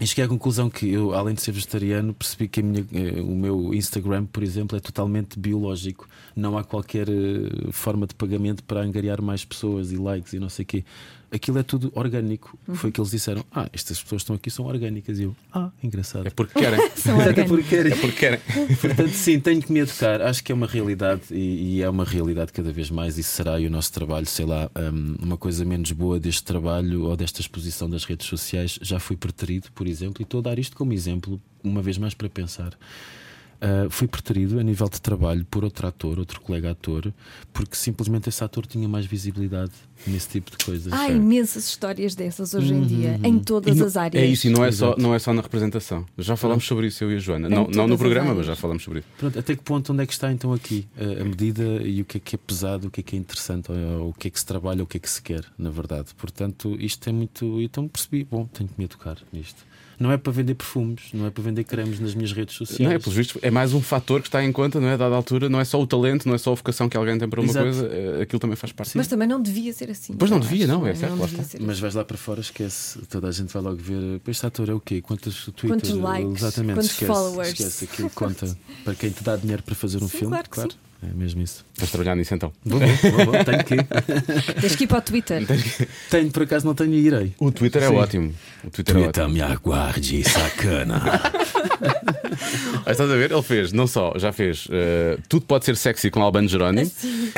[0.00, 3.20] E cheguei à conclusão que eu, além de ser vegetariano, percebi que a minha, eh,
[3.20, 6.08] o meu Instagram, por exemplo, é totalmente biológico.
[6.36, 10.48] Não há qualquer eh, forma de pagamento para angariar mais pessoas e likes e não
[10.48, 10.84] sei o quê.
[11.32, 12.58] Aquilo é tudo orgânico.
[12.74, 15.18] Foi o que eles disseram: Ah, estas pessoas que estão aqui são orgânicas.
[15.18, 16.26] E eu, ah, engraçado.
[16.26, 16.78] É porque querem.
[16.94, 17.72] São orgânicos.
[17.72, 18.40] É porque querem.
[18.80, 20.20] Portanto, sim, tenho que me educar.
[20.20, 23.16] Acho que é uma realidade e, e é uma realidade cada vez mais.
[23.16, 27.04] E será e o nosso trabalho, sei lá, hum, uma coisa menos boa deste trabalho
[27.04, 30.20] ou desta exposição das redes sociais já foi preterido, por exemplo.
[30.20, 32.76] E estou a dar isto como exemplo, uma vez mais para pensar.
[33.62, 37.12] Uh, fui preterido a nível de trabalho por outro ator, outro colega ator,
[37.52, 39.70] porque simplesmente esse ator tinha mais visibilidade
[40.04, 40.92] nesse tipo de coisas.
[40.92, 44.20] Há imensas histórias dessas hoje em dia, em todas não- as áreas.
[44.20, 46.04] É isso, e não é, só, não é só na representação.
[46.18, 47.46] Já falámos sobre isso, eu e a Joana.
[47.46, 49.08] Em Não, não no programa, mas já falámos sobre isso.
[49.16, 52.04] Pronto, até que ponto onde é que está então aqui a, a medida e o
[52.04, 54.30] que é que é pesado, o que é que é interessante, ou, o que é
[54.32, 56.08] que se trabalha, o que é que se quer, na verdade.
[56.16, 57.60] Portanto, isto é muito.
[57.62, 59.64] Então percebi, bom, tenho que me educar nisto.
[59.98, 62.80] Não é para vender perfumes, não é para vender cremes nas minhas redes sociais.
[62.80, 64.96] Não é, pelos vistos, é mais um fator que está em conta, não é?
[64.96, 67.16] Dada a altura, não é só o talento, não é só a vocação que alguém
[67.18, 67.64] tem para uma Exato.
[67.66, 68.96] coisa, eh, aquilo também faz parte.
[68.96, 70.14] Mas também não devia ser assim.
[70.14, 72.98] Pois não devia, acho, não, é certo, ser Mas vais lá para fora, esquece.
[73.08, 74.18] Toda a gente vai logo ver.
[74.20, 75.00] "Pá, Este ator é o quê?
[75.00, 75.68] Quantos Twitter?
[75.70, 77.48] Quantos likes, Exatamente, quantos esquece, followers.
[77.60, 80.30] Esquece, aquilo conta para quem te dá dinheiro para fazer um Sim, filme.
[80.30, 80.68] claro que sim.
[81.02, 81.64] É mesmo isso.
[81.76, 82.52] Vamos trabalhar nisso então.
[82.64, 83.86] Vou, vou, vou, tenho que ir.
[84.60, 85.44] Tens que ir para o Twitter.
[86.08, 87.32] Tenho, por acaso não tenho e irei.
[87.40, 87.96] O Twitter é Sim.
[87.96, 88.34] ótimo.
[88.64, 89.28] O Twitter é ótimo.
[89.30, 91.02] me aguarde, sacana.
[92.84, 93.30] Ah, estás a ver?
[93.30, 96.90] Ele fez, não só, já fez eh, Tudo pode ser sexy com Albano Jerónimo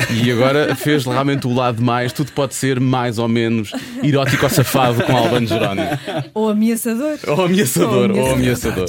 [0.09, 3.71] e agora fez realmente o lado mais Tudo pode ser mais ou menos
[4.03, 5.87] erótico ou safado com Albano Jerónimo.
[6.33, 7.17] Ou ameaçador.
[7.27, 8.87] Ou ameaçador, Ou ou ameaçador.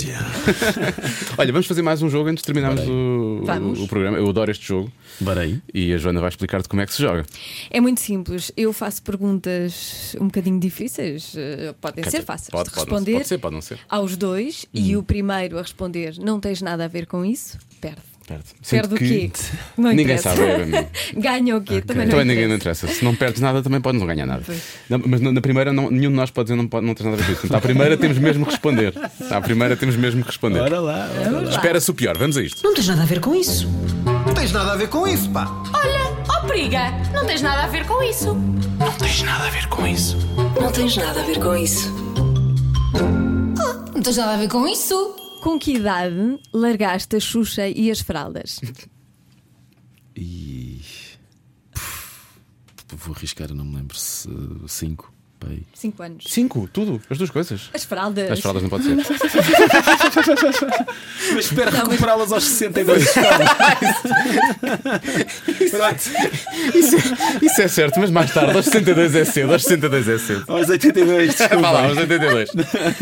[1.39, 3.81] Olha, vamos fazer mais um jogo antes de terminarmos o, Vamos.
[3.81, 4.17] o programa.
[4.17, 5.61] Eu adoro este jogo Barei.
[5.73, 7.25] e a Joana vai explicar-te como é que se joga.
[7.71, 8.51] É muito simples.
[8.57, 11.33] Eu faço perguntas um bocadinho difíceis.
[11.37, 13.79] eh, Podem Quer ser fáceis Pode, de pode, responder pode ser, pode não ser.
[13.89, 17.99] aos dois e o primeiro a responder não tens nada a ver com isso, perde.
[18.27, 18.43] Perde.
[18.69, 19.31] Perde o quê?
[19.79, 20.31] Não Ninguém interessa.
[20.35, 20.43] sabe.
[20.75, 20.89] é.
[21.17, 21.81] Ganha o quê?
[21.81, 22.89] Também não Também ninguém não interessa.
[22.89, 24.43] Se não perdes nada, também podes não ganhar nada.
[24.91, 27.07] Não, mas na, na primeira, não- nenhum de nós pode dizer não, pode, não tens
[27.09, 27.55] nada a ver com isso.
[27.55, 28.93] À primeira temos mesmo que responder.
[29.31, 30.59] À primeira temos mesmo que responder.
[30.59, 31.07] Bora lá.
[31.31, 31.51] Lá.
[31.51, 32.61] Espera-se o pior, vamos a isto.
[32.65, 33.69] Não tens nada a ver com isso.
[34.37, 35.47] Não tens nada a ver com isso, pá.
[35.73, 38.35] Olha, ó periga, não tens nada a ver com isso.
[38.35, 40.19] Não tens nada a ver com isso.
[40.61, 41.23] Não tens nada a
[44.37, 45.17] ver com isso.
[45.43, 48.61] Com que idade largaste a Xuxa e as fraldas?
[50.15, 50.83] E.
[51.73, 52.21] Puf,
[52.95, 54.29] Vou arriscar, não me lembro se.
[54.69, 55.16] Cinco.
[55.39, 55.59] Pai.
[55.75, 56.25] Cinco anos.
[56.29, 57.69] Cinco, tudo, as duas coisas.
[57.75, 58.31] As fraldas.
[58.31, 58.97] As fraldas não pode ser.
[61.35, 63.05] Mas espero recuperá-las aos 62.
[67.43, 70.45] Isso é certo, mas mais tarde, aos 62 é cedo, aos 62 é cedo.
[70.49, 71.37] aos 82.
[71.61, 72.51] Vá lá, aos 82.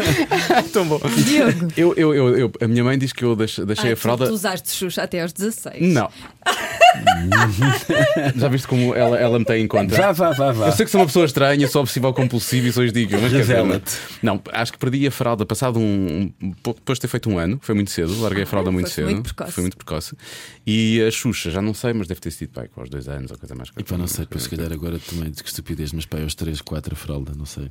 [0.72, 1.01] Tão bom.
[1.24, 1.68] Diogo.
[1.76, 4.24] Eu, eu, eu, eu- a minha mãe diz que eu deixei, deixei Ai, a fralda.
[4.26, 5.80] Tu, tu usaste Xuxa até aos 16.
[5.93, 6.09] Não.
[8.36, 9.97] Já viste como ela, ela me tem em conta?
[9.97, 10.66] Vá, vá, vá, vá.
[10.66, 13.97] Eu sei que sou uma pessoa estranha, sou obsessivo compulsivo e sou digo, mas Revela-te.
[14.22, 17.38] Não, acho que perdi a fralda passado um, um pouco depois de ter feito um
[17.38, 19.11] ano, foi muito cedo, larguei a fralda muito foste cedo.
[19.11, 19.53] muito precoce.
[19.53, 20.16] Foi muito precoce.
[20.66, 23.30] E a Xuxa, já não sei, mas deve ter sido pai, com aos dois anos
[23.30, 23.70] ou coisa mais.
[23.76, 26.61] E pá, não sei, depois se calhar agora também, que estupidez, mas pá, aos 3,
[26.61, 27.70] 4 a fralda, não sei.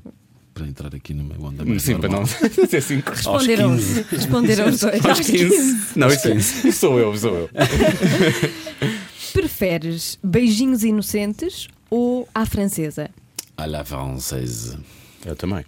[0.53, 3.09] Para entrar aqui numa onda mais Sim, para não ser cinco.
[3.09, 4.05] Responderam, Aos 15.
[4.11, 5.05] responderam os dois.
[5.05, 5.77] Aos 15.
[5.95, 7.49] Não, isso, é- isso sou eu, sou eu.
[9.33, 13.09] Preferes beijinhos inocentes ou à francesa?
[13.57, 14.77] À la française.
[15.25, 15.65] Eu também.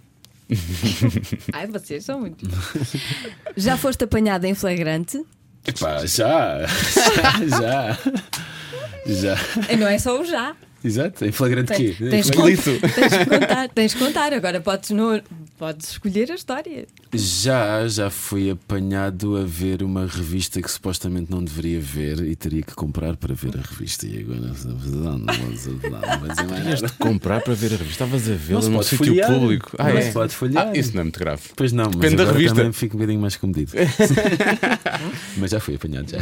[1.52, 2.48] Ai, vocês são muito.
[3.56, 5.20] Já foste apanhada em flagrante?
[5.66, 6.60] Epá, já.
[7.48, 7.98] já.
[9.06, 9.36] Já.
[9.72, 10.54] E não é só o já.
[10.86, 12.08] Exato, em flagrante Tens, quê?
[12.08, 14.32] tens, flagrante- contar, tens que contar, tens que contar.
[14.32, 15.20] Agora podes, no,
[15.58, 16.86] podes escolher a história.
[17.12, 22.62] Já, já fui apanhado a ver uma revista que supostamente não deveria ver e teria
[22.62, 24.06] que comprar para ver a revista.
[24.06, 24.40] E agora
[24.86, 25.66] não, não, mais
[26.80, 26.88] nada.
[26.98, 29.32] Comprar para ver a revista, estavas a Não vê-la num sítio folhear.
[29.32, 29.72] público.
[29.78, 30.02] Ah, Não é?
[30.02, 30.68] se pode folhear.
[30.72, 31.42] Ah, isso não é muito grave.
[31.56, 32.56] Pois não, mas Depende da agora revista.
[32.56, 33.72] também fico um bocadinho mais comedido.
[35.36, 36.18] mas já fui apanhado já.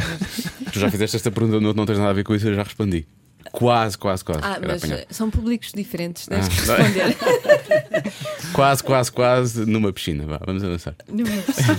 [0.71, 2.63] Tu já fizeste esta pergunta, não, não tens nada a ver com isso, eu já
[2.63, 3.05] respondi.
[3.51, 4.41] Quase, quase, quase.
[4.43, 5.01] Ah, Era mas apanhado.
[5.03, 7.15] eh, são públicos diferentes, tens Ah, que responder.
[8.53, 10.25] Quase, quase, quase numa piscina.
[10.25, 10.95] Vá, vamos avançar.
[11.09, 11.75] Não é possível.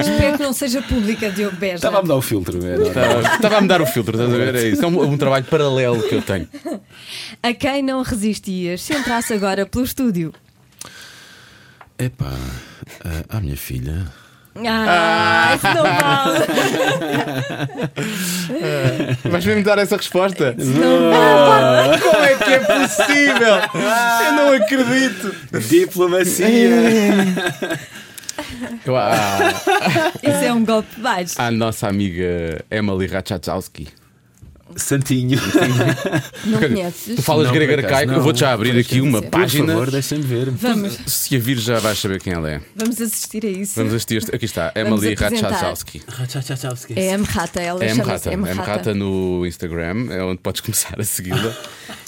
[0.00, 1.76] Espero que não seja pública, Diogo Beja.
[1.76, 2.62] Estava a me dar o filtro.
[2.64, 2.82] Era.
[2.86, 4.54] Estava, estava a me dar o filtro, estás a ver?
[4.56, 4.84] É isso.
[4.84, 6.46] É um, um trabalho paralelo que eu tenho.
[7.42, 10.34] A quem não resistias se entrasse agora pelo estúdio?
[11.98, 12.32] Epá,
[13.30, 14.06] a, a minha filha.
[14.68, 16.46] Ah, isso não vale.
[19.30, 20.54] Vais mesmo dar essa resposta?
[20.58, 21.98] Não vale.
[21.98, 23.56] Como é que é possível?
[24.26, 25.34] Eu não acredito.
[25.68, 26.70] Diplomacia!
[28.86, 29.38] Eu, ah,
[30.22, 31.34] Isso é um golpe baixo.
[31.38, 33.88] a nossa amiga Emily Rachatzowski.
[34.76, 35.38] Santinho.
[36.44, 37.16] Não conheces?
[37.16, 38.24] Tu falas Não, grego por acaso, arcaico, eu não.
[38.24, 39.64] vou-te já abrir Pois, aqui uma por página.
[39.66, 40.50] Por favor, deixem-me ver.
[40.50, 42.60] Vamos, Se a vir já vais saber quem ela é.
[42.76, 43.72] vamos assistir a isso.
[43.76, 44.16] Vamos assistir.
[44.16, 45.50] este- Aqui está, Vamos Emily apresentar.
[45.50, 46.94] Ratchazowski.
[46.96, 48.32] É M Rata, ela É chama-se M-Rata.
[48.32, 51.54] M M-Rata no Instagram, é onde podes começar a segui-la.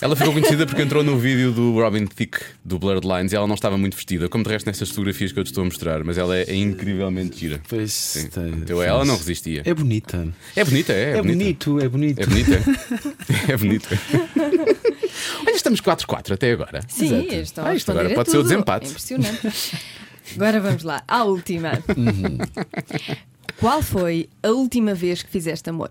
[0.00, 3.46] Ela ficou conhecida porque entrou no vídeo do Robin Thicke, do Blurred Lines, e ela
[3.46, 6.02] não estava muito vestida, como de resto nessas fotografias que eu te estou a mostrar,
[6.04, 7.60] mas ela é, é incrivelmente gira.
[7.68, 9.62] Pois, tem- Então ela não resistia.
[9.64, 10.26] É bonita.
[10.56, 11.18] É bonita, é.
[11.18, 11.34] É, bonita.
[11.34, 12.20] bonito, é bonito.
[12.22, 12.51] É bonita.
[13.48, 13.88] É bonita.
[15.46, 16.80] Olha, estamos 4-4 até agora.
[16.88, 17.34] Sim, Exato.
[17.34, 18.48] estão Ah, a isto agora a pode ser o tudo.
[18.50, 18.86] desempate.
[18.86, 19.76] É impressionante.
[20.36, 21.72] Agora vamos lá, à última.
[21.96, 22.38] Uhum.
[23.58, 25.90] Qual foi a última vez que fizeste amor?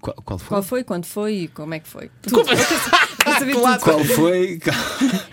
[0.00, 0.48] Qual, qual foi?
[0.48, 2.10] Qual foi, quando foi e como é que foi?
[2.22, 2.44] Tudo.
[2.44, 3.78] Quero saber tudo.
[3.80, 4.60] Qual foi?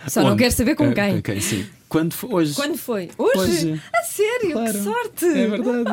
[0.08, 0.44] Só não Onde?
[0.44, 1.18] quero saber com Ah, quem.
[1.20, 1.66] ok, sim.
[1.88, 2.30] Quando foi?
[2.34, 2.56] Hoje.
[2.56, 3.12] Quando foi?
[3.18, 3.40] Hoje?
[3.40, 3.82] Hoje.
[3.94, 4.64] A sério?
[4.66, 5.26] Que sorte!
[5.26, 5.90] É verdade.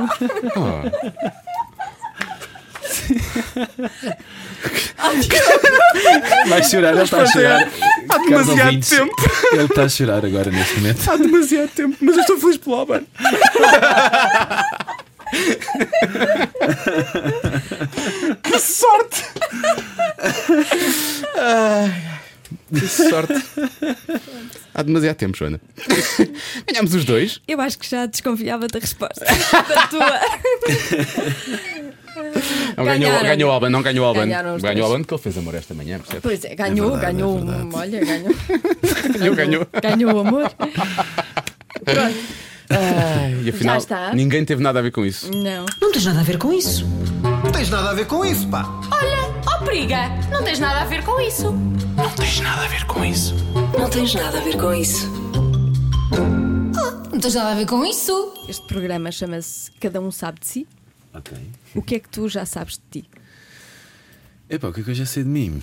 [6.49, 7.69] Vai chorar, ele está a chorar.
[8.09, 9.15] Há demasiado tempo.
[9.53, 11.11] Ele está a chorar agora neste momento.
[11.11, 13.03] Há demasiado tempo, mas eu estou feliz pelo Alban.
[18.43, 19.25] que sorte!
[21.39, 22.21] Ai,
[22.79, 23.35] que sorte!
[24.75, 25.61] Há demasiado tempo, Joana.
[26.67, 27.41] Ganhámos os dois.
[27.47, 29.25] Eu acho que já desconfiava da resposta.
[29.25, 30.21] da tua.
[32.77, 34.27] Não ganhou, ganhou o Alban, não ganhou o Alban.
[34.27, 34.87] Ganharam os Ganhou o dois.
[34.91, 36.23] Alban porque ele fez amor esta manhã, percebes?
[36.23, 37.39] Pois é, ganhou, verdade, ganhou.
[37.39, 37.69] é verdade.
[37.75, 38.35] olha, ganhou.
[39.19, 39.67] Ganhou, ganhou.
[39.83, 40.51] Ganhou o amor.
[41.85, 42.17] Pronto.
[42.71, 44.15] Ai, e afinal, está.
[44.15, 45.29] ninguém teve nada a ver com isso.
[45.35, 45.67] Não.
[45.81, 46.87] Não tens nada a ver com isso.
[47.45, 48.65] Não tens nada a ver com isso, pá.
[48.93, 51.53] Olha, ó periga, não tens nada a ver com isso.
[51.97, 53.35] Não tens nada a ver com isso.
[53.77, 55.11] Não tens nada a ver com isso.
[57.13, 58.33] Não tens nada a ver com isso.
[58.49, 60.67] Este programa chama-se Cada um sabe de si.
[61.13, 61.37] Ok.
[61.75, 63.11] O que é que tu já sabes de ti?
[64.49, 65.61] Epá, o que é que eu já sei de mim?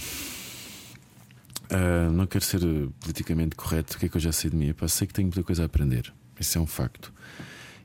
[1.70, 2.62] Ah, não quero ser
[3.00, 3.96] politicamente correto.
[3.96, 4.70] O que é que eu já sei de mim?
[4.70, 6.14] Epá, sei que tenho muita coisa a aprender.
[6.40, 7.14] Isso é um facto.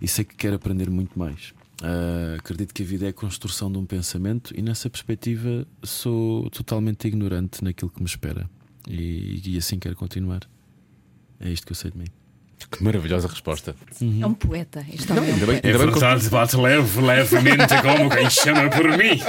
[0.01, 1.55] E sei que quero aprender muito mais.
[1.83, 6.49] Ah, acredito que a vida é a construção de um pensamento e nessa perspectiva sou
[6.51, 8.49] totalmente ignorante naquilo que me espera.
[8.89, 10.49] E, e assim quero continuar.
[11.41, 12.22] É isto que eu sei de mim.
[12.71, 13.75] Que maravilhosa resposta.
[14.21, 14.85] É um poeta.
[14.93, 15.67] Este é um Ainda bem, poeta.
[15.67, 19.21] ainda bem que verdade, bate leve, levemente como quem chama por mim.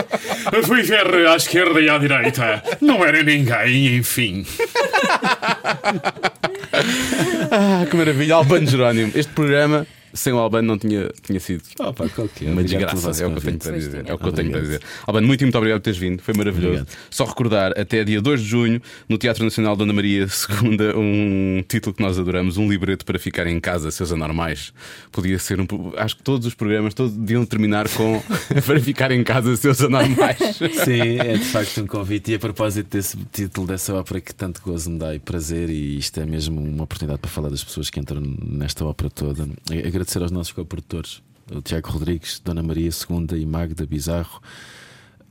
[0.65, 2.63] Fui ver à esquerda e à direita.
[2.81, 4.45] Não era ninguém, enfim.
[7.51, 9.11] Ah, que maravilha, Albano Jerónimo.
[9.15, 12.45] Este programa, sem o Albano, não tinha, tinha sido Opa, qualquer.
[12.45, 13.23] uma Obrigado pelo desgraça.
[13.23, 14.03] É o que eu tenho para dizer.
[14.05, 14.81] É o que eu tenho para dizer.
[15.07, 16.21] Albano, muito, muito obrigado por teres vindo.
[16.21, 16.81] Foi maravilhoso.
[16.81, 16.97] Obrigado.
[17.09, 21.95] Só recordar, até dia 2 de junho, no Teatro Nacional Dona Maria II, um título
[21.95, 24.71] que nós adoramos, um libreto para ficar em casa, seus anormais.
[25.11, 25.65] Podia ser um.
[25.97, 28.21] Acho que todos os programas todos deviam terminar com
[28.65, 30.37] para ficar em casa, seus anormais.
[30.83, 32.31] Sim, é de facto um convite.
[32.31, 35.97] E a propósito desse título dessa ópera que tanto gozo me dá e prazer, e
[35.97, 39.47] isto é mesmo uma oportunidade para falar das pessoas que entram nesta ópera toda.
[39.71, 44.41] E Agradecer aos nossos coprodutores, o Tiago Rodrigues, Dona Maria II e Magda Bizarro.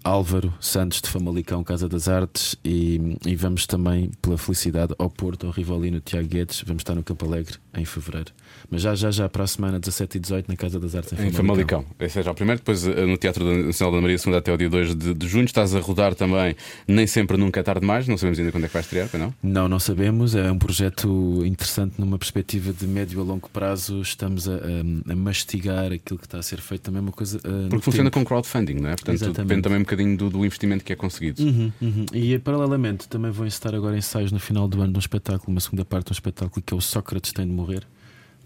[0.03, 5.47] Álvaro Santos de Famalicão, Casa das Artes, e, e vamos também, pela felicidade, ao Porto,
[5.47, 6.63] ao Rivalino Tiago Guedes.
[6.67, 8.33] Vamos estar no Campo Alegre em fevereiro.
[8.71, 11.29] Mas já, já, já, para a semana 17 e 18, na Casa das Artes em
[11.29, 11.81] Em Famalicão.
[11.83, 11.85] Famalicão.
[12.01, 14.57] Esse é já o primeiro, depois eh, no Teatro Nacional da Maria II até o
[14.57, 15.45] dia 2 de, de junho.
[15.45, 16.57] Estás a rodar também
[16.89, 18.09] Nem Sempre Nunca é Tarde Demais.
[18.09, 19.35] Não sabemos ainda quando é que vais estrear, não?
[19.43, 20.35] Não, não sabemos.
[20.35, 24.01] É um projeto interessante numa perspectiva de médio a longo prazo.
[24.01, 26.83] Estamos a, a- a mastigar aquilo que está a ser feito.
[26.83, 27.39] Também é uma coisa.
[27.45, 28.25] no Porque funciona tempo.
[28.25, 28.93] com crowdfunding, não é?
[28.93, 29.43] Portanto, Exatamente.
[29.49, 31.43] depende também um bocadinho do, do investimento que é conseguido.
[31.43, 32.07] Uhum, uhum.
[32.13, 35.61] E paralelamente também vão estar agora ensaios no final do ano de um espetáculo, uma
[35.61, 37.83] segunda parte de um espetáculo que é o Sócrates tem de morrer,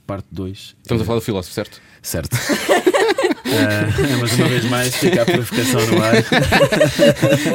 [0.06, 0.76] parte 2.
[0.82, 1.80] Estamos a falar do filósofo, certo?
[2.02, 2.36] Certo.
[3.48, 3.86] Ah,
[4.20, 6.14] mas uma vez mais fica a provocação no ar.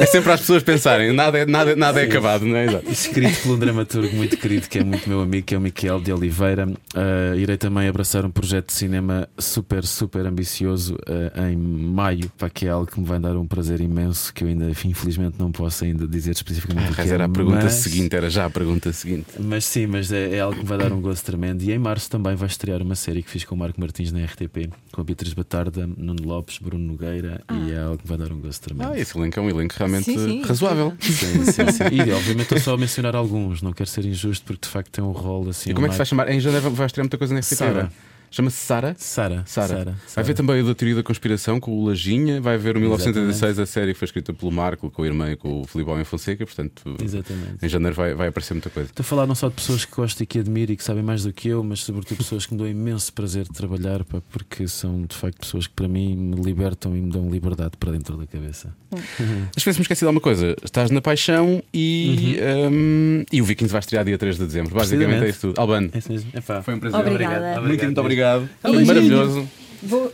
[0.00, 2.64] É sempre para as pessoas pensarem, nada é, nada, nada é acabado, não é?
[2.64, 2.90] Exato.
[2.90, 6.00] Escrito por um dramaturgo muito querido, que é muito meu amigo, que é o Miquel
[6.00, 6.68] de Oliveira.
[6.94, 12.48] Ah, irei também abraçar um projeto de cinema super, super ambicioso ah, em maio, pá,
[12.50, 15.52] que é algo que me vai dar um prazer imenso, que eu ainda, infelizmente, não
[15.52, 18.46] posso ainda dizer especificamente o que Mas é, era a pergunta mas- seguinte, era já
[18.46, 19.26] a pergunta seguinte.
[19.38, 21.62] Mas sim, mas é, é algo que me vai dar um gozo tremendo.
[21.62, 24.24] E em março também vai estrear uma série que fiz com o Marco Martins na
[24.24, 28.32] RTP, com a Beatriz Batarda, Nuno Lopes, Bruno Nogueira, e é algo que vai dar
[28.32, 28.92] um gozo tremendo.
[28.92, 30.42] Ah, esse elenco é um elenco realmente Sim, sim.
[30.42, 30.92] razoável.
[31.00, 31.84] Sim, sim, sim.
[31.92, 35.04] E obviamente estou só a mencionar alguns, não quero ser injusto porque de facto tem
[35.04, 35.70] um rol assim.
[35.70, 36.28] E como é que se vai chamar?
[36.30, 37.54] Em janeiro vai estrear muita coisa na RTP.
[37.54, 37.92] Sara.
[38.32, 38.94] Chama-se Sara.
[38.98, 39.42] Sara.
[39.46, 39.94] Sara.
[40.14, 42.40] Vai ver também o da teoria da conspiração com o Lajinha.
[42.40, 45.36] Vai ver o 1986, a série que foi escrita pelo Marco, com a irmã e
[45.36, 46.46] com o Filipe Almeida Fonseca.
[46.46, 47.58] Portanto, Exatamente.
[47.62, 48.88] em janeiro vai, vai aparecer muita coisa.
[48.88, 51.02] Estou a falar não só de pessoas que gosto e que admiro e que sabem
[51.02, 54.22] mais do que eu, mas sobretudo pessoas que me dão imenso prazer de trabalhar, pá,
[54.30, 57.92] porque são de facto pessoas que para mim me libertam e me dão liberdade para
[57.92, 58.74] dentro da cabeça.
[58.90, 60.56] Mas se me esqueci de alguma coisa.
[60.64, 62.38] Estás na paixão e,
[62.70, 64.74] hum, e o Vikings vai estrear dia 3 de dezembro.
[64.74, 65.60] Basicamente é isso tudo.
[65.60, 66.30] Albano, É isso mesmo.
[66.34, 66.62] Epá.
[66.62, 67.00] foi um prazer.
[67.00, 67.60] Obrigada.
[67.60, 68.21] Muito, muito obrigado.
[68.62, 68.86] Beijinho.
[68.86, 69.48] Maravilhoso.
[69.82, 70.12] Vou...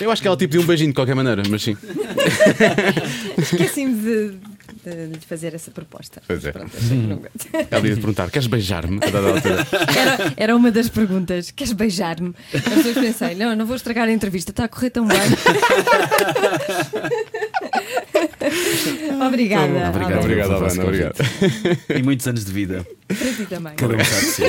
[0.00, 1.76] Eu acho que ela te pediu um beijinho de qualquer maneira, mas sim.
[3.38, 4.34] Esqueci-me de,
[4.84, 6.20] de, de fazer essa proposta.
[6.26, 6.50] Pois é.
[6.50, 7.48] Pronto, aguento.
[7.70, 8.98] Ela ia perguntar: queres beijar-me?
[9.02, 11.52] Era, era uma das perguntas.
[11.52, 12.34] Queres beijar-me?
[12.52, 15.18] Mas depois pensei, não, não vou estragar a entrevista, está a correr tão bem.
[19.26, 19.90] Obrigada.
[19.90, 20.88] Obrigado, obrigado, Vosso Albano.
[20.88, 21.16] Obrigado.
[21.88, 22.86] E muitos anos de vida.
[23.06, 23.74] Para ti também.
[23.76, 24.42] Cada um sabe de si.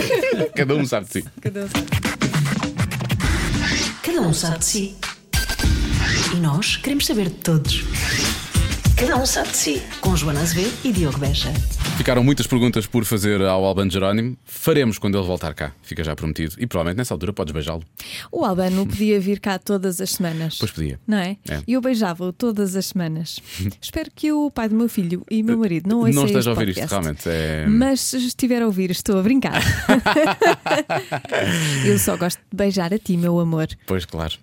[0.55, 1.23] Cada um sabe de si.
[1.41, 2.44] Cada um sabe.
[4.15, 4.95] Cada um sabe de si.
[6.33, 7.83] E nós queremos saber de todos.
[8.97, 9.81] Cada um sabe de si.
[9.99, 11.51] Com Joana Azevedo e Diogo Beja.
[11.97, 14.37] Ficaram muitas perguntas por fazer ao Albano Jerónimo.
[14.45, 15.73] Faremos quando ele voltar cá.
[15.81, 16.55] Fica já prometido.
[16.57, 17.83] E provavelmente nessa altura podes beijá-lo.
[18.31, 20.57] O Albano podia vir cá todas as semanas.
[20.59, 20.99] Pois podia.
[21.05, 21.37] Não é?
[21.47, 21.61] É.
[21.67, 23.39] E eu beijava-o todas as semanas.
[23.81, 26.47] Espero que o pai do meu filho e meu marido não ouçam Não esteja este
[26.49, 27.01] a ouvir isto, podcast.
[27.01, 27.29] realmente.
[27.29, 27.65] É...
[27.67, 29.61] Mas se estiver a ouvir, estou a brincar.
[31.85, 33.67] eu só gosto de beijar a ti, meu amor.
[33.85, 34.35] Pois, claro.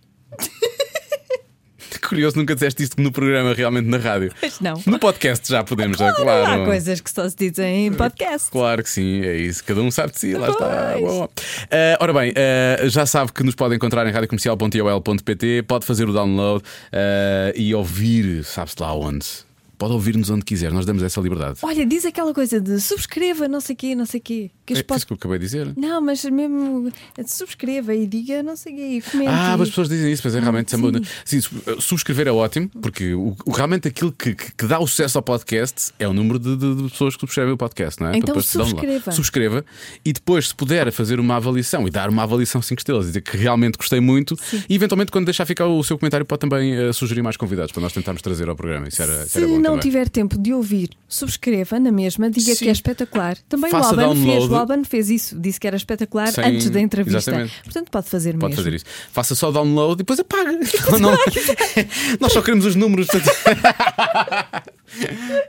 [2.12, 4.30] Curioso, nunca disseste isto no programa, realmente na rádio.
[4.42, 4.74] Mas não.
[4.84, 6.62] No podcast já podemos, já, claro.
[6.62, 8.50] Há coisas que só se dizem em podcast.
[8.50, 9.64] Claro que sim, é isso.
[9.64, 10.92] Cada um sabe de si, lá está.
[10.92, 11.04] Pois.
[11.04, 11.28] Bom.
[11.70, 16.12] Ah, ora bem, ah, já sabe que nos pode encontrar em radiocomercial.iol.pt, pode fazer o
[16.12, 19.26] download ah, e ouvir, sabe-se lá onde.
[19.82, 21.58] Pode ouvir-nos onde quiser, nós damos essa liberdade.
[21.60, 24.48] Olha, diz aquela coisa de subscreva, não sei quê, não sei quê.
[24.64, 25.72] Que É pod- isso que eu acabei de dizer.
[25.76, 26.92] Não, mas mesmo
[27.26, 29.28] subscreva e diga não sei o quê, e comente.
[29.28, 30.76] Ah, e- mas as pessoas dizem isso, mas é realmente sim.
[30.80, 31.02] sim.
[31.24, 35.22] Sim, su- subscrever é ótimo, porque o, realmente aquilo que, que- dá o sucesso ao
[35.22, 38.16] podcast é o número de, de- de pessoas que subscrevem o podcast, não é?
[38.16, 39.10] Então subscreva.
[39.10, 39.64] Subscreva
[40.04, 43.36] e depois, se puder, fazer uma avaliação e dar uma avaliação 5 estrelas, dizer que
[43.36, 44.36] realmente gostei muito
[44.68, 47.82] e eventualmente, quando deixar ficar o seu comentário, pode também eh, sugerir mais convidados para
[47.82, 48.86] nós tentarmos trazer ao programa.
[48.86, 52.64] Isso era, isso era bom não tiver tempo de ouvir, subscreva na mesma, diga Sim.
[52.64, 53.36] que é espetacular.
[53.48, 54.52] Também Faça o Alban fez, download.
[54.52, 57.18] o Alban fez isso, disse que era espetacular Sem- antes da entrevista.
[57.18, 57.52] exatamente.
[57.64, 58.56] Portanto, pode fazer Pode mesmo.
[58.64, 58.84] fazer isso.
[59.12, 60.52] Faça só download e depois apaga.
[61.00, 61.16] Não-
[62.20, 63.06] nós só queremos os números.
[63.12, 63.30] portanto-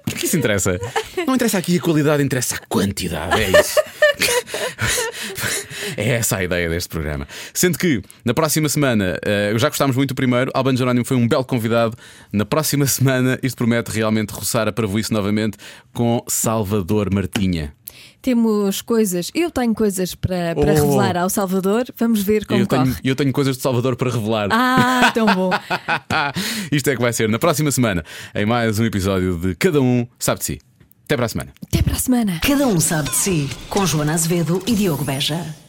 [0.08, 0.80] O que isso interessa?
[1.28, 3.42] Não interessa aqui a qualidade, interessa a quantidade.
[3.42, 3.80] É isso.
[5.98, 7.28] É essa a ideia deste programa.
[7.54, 11.28] Sendo que na próxima semana, eh, já gostámos muito do primeiro, Albano Jerónimo foi um
[11.28, 11.98] belo convidado.
[12.32, 15.58] Na próxima semana, isto promete realmente roçar a parvoíce novamente
[15.94, 17.74] com Salvador Martinha.
[18.22, 20.76] Temos coisas, eu tenho coisas para, para Oh.
[20.76, 22.96] revelar ao Salvador, vamos ver como Eu tenho, corre.
[23.04, 24.48] eu tenho coisas de Salvador para revelar.
[24.52, 25.50] Ah, tão bom.
[26.72, 30.08] Isto é que vai ser na próxima semana, em mais um episódio de Cada Um
[30.18, 30.60] Sabe de Si.
[31.06, 31.54] Até para a semana.
[31.62, 32.40] Até para a semana.
[32.42, 33.50] Cada um sabe de si.
[33.70, 35.63] Com Joana Azevedo e Diogo Beja.